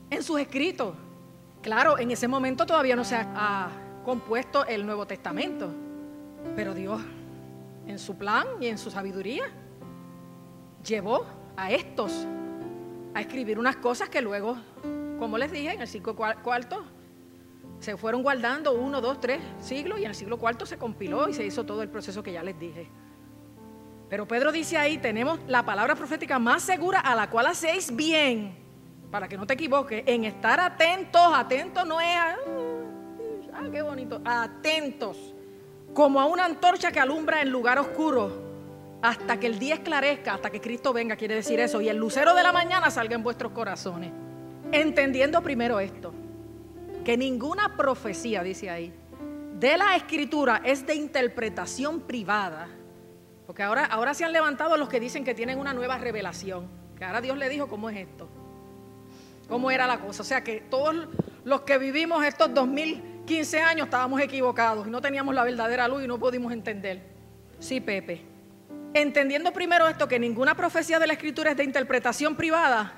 en 0.10 0.24
sus 0.24 0.40
escritos. 0.40 0.96
Claro, 1.68 2.00
en 2.00 2.10
ese 2.12 2.30
momento 2.30 2.66
todavía 2.66 2.96
no 2.96 3.04
se 3.04 3.18
ha, 3.18 3.68
compuesto 4.06 4.66
el 4.66 4.86
Nuevo 4.86 5.06
Testamento, 5.06 5.70
pero 6.56 6.74
Dios, 6.74 7.02
en 7.86 8.00
su 8.00 8.18
plan 8.18 8.48
y 8.62 8.68
en 8.68 8.78
su 8.78 8.90
sabiduría, 8.90 9.44
llevó 10.82 11.26
a 11.58 11.70
estos 11.70 12.26
a 13.14 13.20
escribir 13.20 13.60
unas 13.60 13.76
cosas 13.76 14.08
que 14.08 14.22
luego, 14.22 14.58
como 15.20 15.38
les 15.38 15.52
dije, 15.52 15.74
en 15.74 15.82
el 15.82 15.90
siglo 15.90 16.16
cuarto 16.16 16.86
se 17.82 17.98
fueron 17.98 18.24
guardando 18.24 18.72
uno, 18.72 19.02
dos, 19.02 19.20
tres 19.20 19.42
siglos 19.60 20.00
y 20.00 20.04
en 20.04 20.12
el 20.12 20.16
siglo 20.16 20.40
cuarto 20.40 20.66
se 20.66 20.78
compiló 20.78 21.28
y 21.28 21.34
se 21.34 21.46
hizo 21.46 21.66
todo 21.66 21.82
el 21.82 21.90
proceso 21.90 22.24
que 22.24 22.32
ya 22.32 22.44
les 22.44 22.58
dije. 22.58 22.90
Pero 24.08 24.26
Pedro 24.26 24.54
dice 24.54 24.78
ahí, 24.78 25.00
tenemos 25.00 25.38
la 25.50 25.66
palabra 25.66 25.96
profética 25.96 26.40
más 26.40 26.64
segura 26.64 27.02
a 27.02 27.14
la 27.14 27.30
cual 27.30 27.48
hacéis 27.48 27.94
bien 27.94 28.67
para 29.12 29.28
que 29.28 29.38
no 29.38 29.48
te 29.48 29.54
equivoques, 29.54 30.04
en 30.06 30.26
estar 30.26 30.60
atentos, 30.60 31.22
atentos 31.34 31.86
no 31.86 32.02
es, 32.02 32.18
ah, 33.54 33.64
qué 33.72 33.82
bonito, 33.82 34.22
atentos, 34.26 35.34
como 35.94 36.20
a 36.20 36.26
una 36.26 36.46
antorcha 36.46 36.92
que 36.92 37.00
alumbra 37.00 37.42
en 37.42 37.50
lugar 37.50 37.80
oscuro, 37.80 38.46
hasta 39.02 39.40
que 39.40 39.48
el 39.48 39.60
día 39.60 39.76
esclarezca, 39.76 40.34
hasta 40.34 40.50
que 40.50 40.60
Cristo 40.60 40.92
venga, 40.92 41.16
quiere 41.16 41.36
decir 41.36 41.60
eso, 41.60 41.80
y 41.82 41.88
el 41.88 41.98
lucero 41.98 42.34
de 42.34 42.44
la 42.44 42.52
mañana 42.52 42.92
salga 42.92 43.16
en 43.16 43.24
vuestros 43.24 43.52
corazones. 43.54 44.12
Entendiendo 44.72 45.42
primero 45.42 45.80
esto, 45.80 46.14
que 47.06 47.16
ninguna 47.16 47.78
profecía, 47.78 48.44
dice 48.44 48.70
ahí, 48.70 48.94
de 49.54 49.78
la 49.78 49.96
escritura 49.96 50.62
es 50.64 50.86
de 50.86 50.96
interpretación 50.96 52.02
privada, 52.02 52.68
porque 53.46 53.64
ahora, 53.64 53.86
ahora 53.86 54.14
se 54.14 54.26
han 54.26 54.34
levantado 54.34 54.76
los 54.76 54.90
que 54.90 55.00
dicen 55.00 55.24
que 55.24 55.34
tienen 55.34 55.58
una 55.58 55.74
nueva 55.74 55.98
revelación, 55.98 56.68
que 56.98 57.06
ahora 57.06 57.22
Dios 57.22 57.38
le 57.38 57.48
dijo 57.48 57.68
cómo 57.68 57.90
es 57.90 57.98
esto 57.98 58.28
cómo 59.48 59.72
era 59.72 59.88
la 59.88 60.00
cosa. 60.00 60.22
O 60.22 60.26
sea 60.26 60.44
que 60.44 60.62
todos 60.70 61.08
los 61.44 61.62
que 61.62 61.78
vivimos 61.78 62.24
estos 62.26 62.54
2015 62.54 63.62
años 63.62 63.88
estábamos 63.88 64.22
equivocados 64.22 64.88
y 64.88 64.90
no 64.90 65.02
teníamos 65.02 65.34
la 65.34 65.44
verdadera 65.44 65.88
luz 65.88 66.04
y 66.04 66.08
no 66.08 66.20
pudimos 66.20 66.52
entender. 66.52 67.02
Sí, 67.60 67.82
Pepe. 67.82 68.22
Entendiendo 68.94 69.52
primero 69.52 69.88
esto, 69.88 70.08
que 70.08 70.20
ninguna 70.20 70.56
profecía 70.56 71.00
de 71.00 71.08
la 71.08 71.14
Escritura 71.14 71.52
es 71.52 71.58
de 71.58 71.64
interpretación 71.64 72.36
privada, 72.36 72.94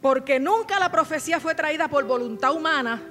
porque 0.00 0.38
nunca 0.38 0.78
la 0.78 0.90
profecía 0.90 1.40
fue 1.40 1.54
traída 1.54 1.88
por 1.88 2.04
voluntad 2.04 2.52
humana, 2.52 3.02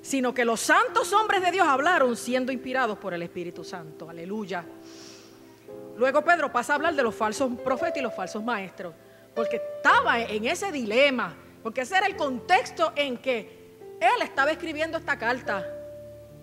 sino 0.00 0.32
que 0.32 0.44
los 0.44 0.60
santos 0.60 1.12
hombres 1.12 1.42
de 1.42 1.50
Dios 1.50 1.66
hablaron 1.66 2.16
siendo 2.16 2.52
inspirados 2.52 2.98
por 2.98 3.12
el 3.12 3.22
Espíritu 3.22 3.64
Santo. 3.64 4.08
Aleluya. 4.08 4.64
Luego 5.98 6.22
Pedro 6.22 6.50
pasa 6.50 6.72
a 6.72 6.76
hablar 6.76 6.94
de 6.94 7.02
los 7.02 7.14
falsos 7.14 7.52
profetas 7.62 7.98
y 7.98 8.00
los 8.02 8.14
falsos 8.14 8.42
maestros, 8.42 8.94
porque 9.34 9.60
estaba 9.76 10.20
en 10.20 10.46
ese 10.46 10.72
dilema 10.72 11.34
porque 11.62 11.82
ese 11.82 11.96
era 11.96 12.06
el 12.06 12.16
contexto 12.16 12.92
en 12.96 13.18
que 13.18 13.60
él 14.00 14.22
estaba 14.22 14.50
escribiendo 14.50 14.96
esta 14.96 15.18
carta. 15.18 15.66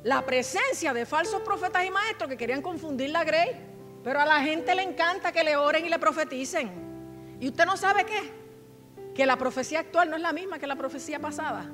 La 0.04 0.26
presencia 0.26 0.94
de 0.94 1.06
falsos 1.06 1.42
profetas 1.42 1.84
y 1.86 1.90
maestros 1.90 2.30
que 2.30 2.38
querían 2.38 2.62
confundir 2.62 3.10
la 3.10 3.24
grey. 3.24 3.50
Pero 4.04 4.22
a 4.22 4.26
la 4.26 4.42
gente 4.42 4.74
le 4.76 4.84
encanta 4.84 5.32
que 5.32 5.44
le 5.44 5.58
oren 5.58 5.86
y 5.86 5.90
le 5.90 6.00
profeticen. 6.00 6.70
¿Y 7.40 7.48
usted 7.50 7.66
no 7.66 7.76
sabe 7.76 8.06
qué? 8.06 8.32
Que 9.14 9.26
la 9.26 9.38
profecía 9.38 9.80
actual 9.80 10.10
no 10.10 10.16
es 10.16 10.22
la 10.22 10.32
misma 10.32 10.60
que 10.60 10.68
la 10.68 10.76
profecía 10.76 11.20
pasada. 11.20 11.70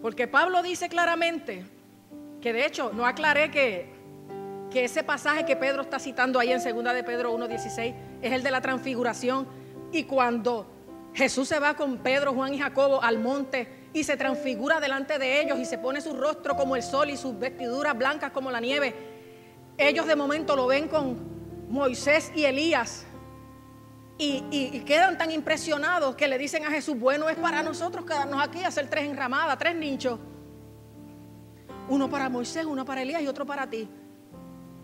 Porque 0.00 0.26
Pablo 0.26 0.62
dice 0.62 0.88
claramente, 0.88 1.64
que 2.40 2.52
de 2.52 2.66
hecho 2.66 2.90
no 2.92 3.06
aclaré 3.06 3.50
que, 3.50 3.86
que 4.70 4.84
ese 4.84 5.04
pasaje 5.04 5.44
que 5.44 5.54
Pedro 5.54 5.82
está 5.82 5.98
citando 5.98 6.40
ahí 6.40 6.52
en 6.52 6.58
2 6.58 6.94
de 6.94 7.04
Pedro 7.04 7.36
1.16 7.36 7.94
es 8.22 8.32
el 8.32 8.42
de 8.42 8.50
la 8.50 8.60
transfiguración. 8.60 9.46
Y 9.92 10.04
cuando 10.04 10.71
Jesús 11.14 11.48
se 11.48 11.58
va 11.58 11.74
con 11.74 11.98
Pedro, 11.98 12.32
Juan 12.32 12.54
y 12.54 12.58
Jacobo 12.58 13.02
al 13.02 13.18
monte 13.18 13.90
y 13.92 14.04
se 14.04 14.16
transfigura 14.16 14.80
delante 14.80 15.18
de 15.18 15.42
ellos 15.42 15.58
y 15.58 15.64
se 15.64 15.78
pone 15.78 16.00
su 16.00 16.16
rostro 16.16 16.56
como 16.56 16.74
el 16.76 16.82
sol 16.82 17.10
y 17.10 17.16
sus 17.16 17.38
vestiduras 17.38 17.96
blancas 17.96 18.32
como 18.32 18.50
la 18.50 18.60
nieve. 18.60 18.94
Ellos 19.76 20.06
de 20.06 20.16
momento 20.16 20.56
lo 20.56 20.66
ven 20.66 20.88
con 20.88 21.68
Moisés 21.68 22.32
y 22.34 22.44
Elías 22.44 23.04
y, 24.18 24.80
quedan 24.86 25.18
tan 25.18 25.30
impresionados 25.30 26.14
que 26.14 26.28
le 26.28 26.38
dicen 26.38 26.64
a 26.64 26.70
Jesús, 26.70 26.98
bueno 26.98 27.28
es 27.28 27.36
para 27.36 27.62
nosotros 27.62 28.04
quedarnos 28.06 28.40
aquí, 28.42 28.62
hacer 28.62 28.88
tres 28.88 29.04
enramadas, 29.04 29.58
tres 29.58 29.74
nichos. 29.74 30.18
Uno 31.88 32.08
para 32.08 32.28
Moisés, 32.28 32.64
uno 32.64 32.84
para 32.84 33.02
Elías 33.02 33.20
y 33.20 33.26
otro 33.26 33.44
para 33.44 33.68
ti. 33.68 33.88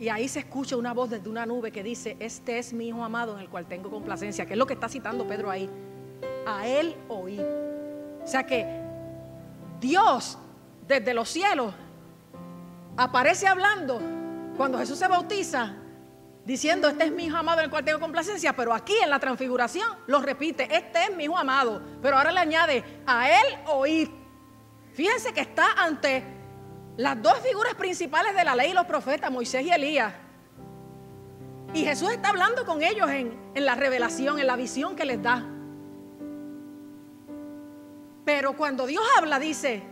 Y 0.01 0.09
ahí 0.09 0.29
se 0.29 0.41
escucha 0.41 0.77
una 0.77 0.93
voz 0.93 1.11
desde 1.11 1.29
una 1.29 1.47
nube 1.47 1.71
que 1.71 1.83
dice, 1.83 2.17
este 2.21 2.59
es 2.59 2.73
mi 2.73 2.88
hijo 2.88 3.03
amado 3.03 3.35
en 3.37 3.41
el 3.41 3.49
cual 3.49 3.67
tengo 3.67 3.91
complacencia, 3.91 4.45
que 4.45 4.55
es 4.55 4.59
lo 4.59 4.67
que 4.67 4.75
está 4.75 4.88
citando 4.88 5.27
Pedro 5.27 5.51
ahí 5.51 5.71
a 6.46 6.66
Él 6.66 6.96
oír. 7.09 7.42
O 8.22 8.27
sea 8.27 8.44
que 8.44 8.66
Dios 9.81 10.38
desde 10.87 11.14
los 11.14 11.29
cielos 11.29 11.74
aparece 12.96 13.46
hablando 13.46 14.01
cuando 14.57 14.79
Jesús 14.79 14.98
se 14.98 15.07
bautiza, 15.07 15.74
diciendo, 16.44 16.88
este 16.88 17.05
es 17.05 17.12
mi 17.12 17.27
hijo 17.27 17.37
amado 17.37 17.61
en 17.61 17.66
el 17.66 17.70
cual 17.70 17.85
tengo 17.85 18.01
complacencia, 18.01 18.55
pero 18.55 18.74
aquí 18.74 18.94
en 19.03 19.11
la 19.11 19.20
transfiguración 19.20 19.88
lo 20.07 20.20
repite, 20.20 20.68
este 20.74 21.05
es 21.05 21.16
mi 21.16 21.24
hijo 21.24 21.38
amado, 21.38 21.81
pero 22.03 22.16
ahora 22.16 22.33
le 22.33 22.40
añade, 22.40 22.83
a 23.07 23.31
Él 23.31 23.59
oír. 23.66 24.11
Fíjense 24.94 25.33
que 25.33 25.42
está 25.42 25.72
ante 25.77 26.24
las 26.96 27.22
dos 27.22 27.38
figuras 27.38 27.74
principales 27.74 28.35
de 28.35 28.44
la 28.44 28.57
ley 28.57 28.70
y 28.70 28.74
los 28.74 28.87
profetas, 28.87 29.31
Moisés 29.31 29.64
y 29.64 29.70
Elías. 29.70 30.12
Y 31.72 31.85
Jesús 31.85 32.11
está 32.11 32.31
hablando 32.31 32.64
con 32.64 32.83
ellos 32.83 33.09
en, 33.11 33.38
en 33.55 33.64
la 33.64 33.77
revelación, 33.77 34.40
en 34.40 34.46
la 34.46 34.57
visión 34.57 34.96
que 34.96 35.05
les 35.05 35.22
da. 35.22 35.44
Pero 38.29 38.53
cuando 38.53 38.87
Dios 38.87 39.03
habla, 39.17 39.38
dice, 39.38 39.83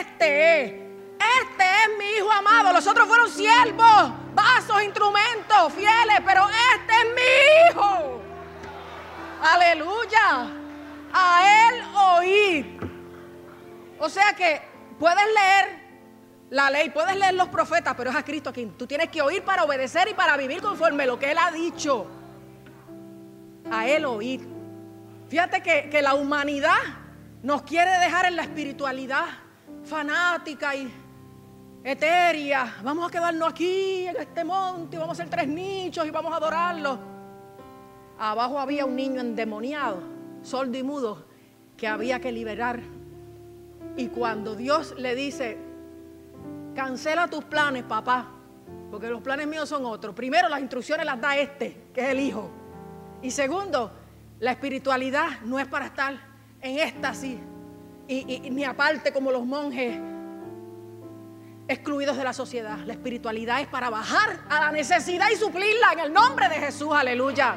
este 0.00 0.64
es, 0.64 0.72
este 0.72 1.62
es 1.62 1.96
mi 1.96 2.04
hijo 2.18 2.28
amado. 2.28 2.72
Los 2.72 2.84
otros 2.88 3.06
fueron 3.06 3.30
siervos, 3.30 4.12
vasos, 4.34 4.82
instrumentos, 4.82 5.72
fieles, 5.72 6.20
pero 6.26 6.44
este 6.74 6.92
es 6.92 7.14
mi 7.14 7.70
hijo. 7.70 8.20
Aleluya. 9.40 10.50
A 11.12 11.68
él 11.68 11.84
oír. 12.18 12.80
O 14.00 14.08
sea 14.08 14.34
que 14.34 14.60
puedes 14.98 15.26
leer 15.32 15.78
la 16.50 16.70
ley, 16.70 16.90
puedes 16.90 17.14
leer 17.14 17.34
los 17.34 17.46
profetas, 17.46 17.94
pero 17.96 18.10
es 18.10 18.16
a 18.16 18.24
Cristo 18.24 18.52
quien 18.52 18.76
tú 18.76 18.88
tienes 18.88 19.08
que 19.08 19.22
oír 19.22 19.44
para 19.44 19.62
obedecer 19.62 20.08
y 20.08 20.14
para 20.14 20.36
vivir 20.36 20.60
conforme 20.60 21.06
lo 21.06 21.16
que 21.16 21.30
Él 21.30 21.38
ha 21.38 21.52
dicho. 21.52 22.08
A 23.70 23.86
Él 23.86 24.04
oír. 24.04 24.44
Fíjate 25.28 25.62
que, 25.62 25.88
que 25.90 26.02
la 26.02 26.14
humanidad 26.14 27.03
nos 27.44 27.60
quiere 27.60 27.90
dejar 27.98 28.24
en 28.24 28.36
la 28.36 28.42
espiritualidad 28.42 29.26
fanática 29.84 30.74
y 30.74 30.90
etérea. 31.84 32.76
Vamos 32.82 33.06
a 33.06 33.10
quedarnos 33.10 33.50
aquí 33.50 34.06
en 34.06 34.16
este 34.16 34.42
monte 34.44 34.96
y 34.96 34.98
vamos 34.98 35.20
a 35.20 35.22
hacer 35.22 35.30
tres 35.30 35.46
nichos 35.46 36.06
y 36.06 36.10
vamos 36.10 36.32
a 36.32 36.36
adorarlo. 36.36 36.98
Abajo 38.18 38.58
había 38.58 38.86
un 38.86 38.96
niño 38.96 39.20
endemoniado, 39.20 40.02
sordo 40.42 40.78
y 40.78 40.82
mudo, 40.82 41.26
que 41.76 41.86
había 41.86 42.18
que 42.18 42.32
liberar. 42.32 42.80
Y 43.94 44.06
cuando 44.06 44.56
Dios 44.56 44.94
le 44.96 45.14
dice, 45.14 45.58
cancela 46.74 47.28
tus 47.28 47.44
planes, 47.44 47.82
papá, 47.82 48.26
porque 48.90 49.10
los 49.10 49.20
planes 49.20 49.46
míos 49.46 49.68
son 49.68 49.84
otros. 49.84 50.14
Primero, 50.14 50.48
las 50.48 50.60
instrucciones 50.60 51.04
las 51.04 51.20
da 51.20 51.36
este, 51.36 51.88
que 51.92 52.00
es 52.00 52.08
el 52.08 52.20
hijo. 52.20 52.50
Y 53.20 53.30
segundo, 53.30 53.92
la 54.40 54.52
espiritualidad 54.52 55.42
no 55.42 55.58
es 55.58 55.66
para 55.66 55.84
estar 55.84 56.33
en 56.64 56.78
éxtasis 56.78 57.36
y, 58.08 58.50
ni 58.50 58.64
aparte 58.64 59.12
como 59.12 59.30
los 59.30 59.44
monjes 59.44 60.00
excluidos 61.68 62.16
de 62.16 62.24
la 62.24 62.32
sociedad. 62.32 62.78
La 62.86 62.94
espiritualidad 62.94 63.60
es 63.60 63.66
para 63.66 63.90
bajar 63.90 64.40
a 64.48 64.60
la 64.60 64.72
necesidad 64.72 65.26
y 65.30 65.36
suplirla 65.36 65.92
en 65.92 66.00
el 66.00 66.12
nombre 66.12 66.48
de 66.48 66.56
Jesús, 66.56 66.88
aleluya. 66.92 67.54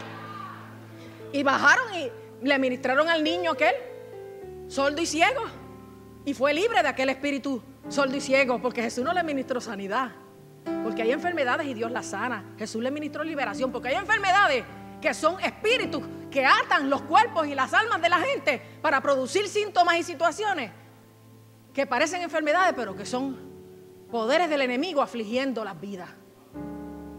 Y 1.31 1.41
bajaron 1.41 1.85
y 1.95 2.11
le 2.45 2.59
ministraron 2.59 3.07
al 3.07 3.23
niño 3.23 3.51
aquel, 3.51 3.75
sordo 4.67 5.01
y 5.01 5.05
ciego, 5.05 5.43
y 6.25 6.33
fue 6.33 6.53
libre 6.53 6.81
de 6.81 6.89
aquel 6.89 7.09
espíritu 7.09 7.63
sordo 7.87 8.15
y 8.15 8.21
ciego, 8.21 8.61
porque 8.61 8.81
Jesús 8.81 9.05
no 9.05 9.13
le 9.13 9.23
ministró 9.23 9.61
sanidad, 9.61 10.11
porque 10.83 11.01
hay 11.01 11.11
enfermedades 11.11 11.65
y 11.67 11.73
Dios 11.73 11.91
las 11.91 12.07
sana. 12.07 12.43
Jesús 12.57 12.83
le 12.83 12.91
ministró 12.91 13.23
liberación, 13.23 13.71
porque 13.71 13.87
hay 13.87 13.95
enfermedades 13.95 14.65
que 15.01 15.13
son 15.13 15.39
espíritus 15.39 16.03
que 16.29 16.45
atan 16.45 16.89
los 16.89 17.01
cuerpos 17.03 17.47
y 17.47 17.55
las 17.55 17.73
almas 17.73 18.01
de 18.01 18.09
la 18.09 18.19
gente 18.19 18.61
para 18.81 19.01
producir 19.01 19.47
síntomas 19.47 19.97
y 19.97 20.03
situaciones 20.03 20.71
que 21.73 21.85
parecen 21.85 22.21
enfermedades, 22.21 22.73
pero 22.75 22.95
que 22.95 23.05
son 23.05 23.37
poderes 24.11 24.49
del 24.49 24.61
enemigo 24.61 25.01
afligiendo 25.01 25.63
las 25.63 25.79
vidas. 25.79 26.09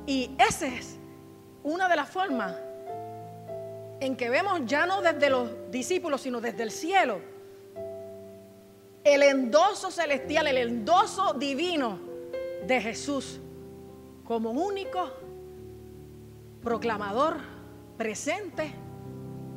Y 0.07 0.31
esa 0.39 0.67
es 0.67 0.99
una 1.63 1.89
de 1.89 1.97
las 1.97 2.09
formas 2.09 2.55
en 4.01 4.17
que 4.17 4.31
vemos 4.31 4.61
ya 4.65 4.87
no 4.87 5.03
desde 5.03 5.31
los 5.31 5.71
discípulos, 5.71 6.23
sino 6.23 6.41
desde 6.41 6.63
el 6.63 6.71
cielo, 6.71 7.21
el 9.05 9.23
endoso 9.23 9.91
celestial, 9.91 10.47
el 10.47 10.59
endoso 10.59 11.35
divino 11.35 11.99
de 12.67 12.81
Jesús 12.81 13.41
como 14.25 14.51
único 14.51 15.11
proclamador 16.63 17.37
presente 17.97 18.73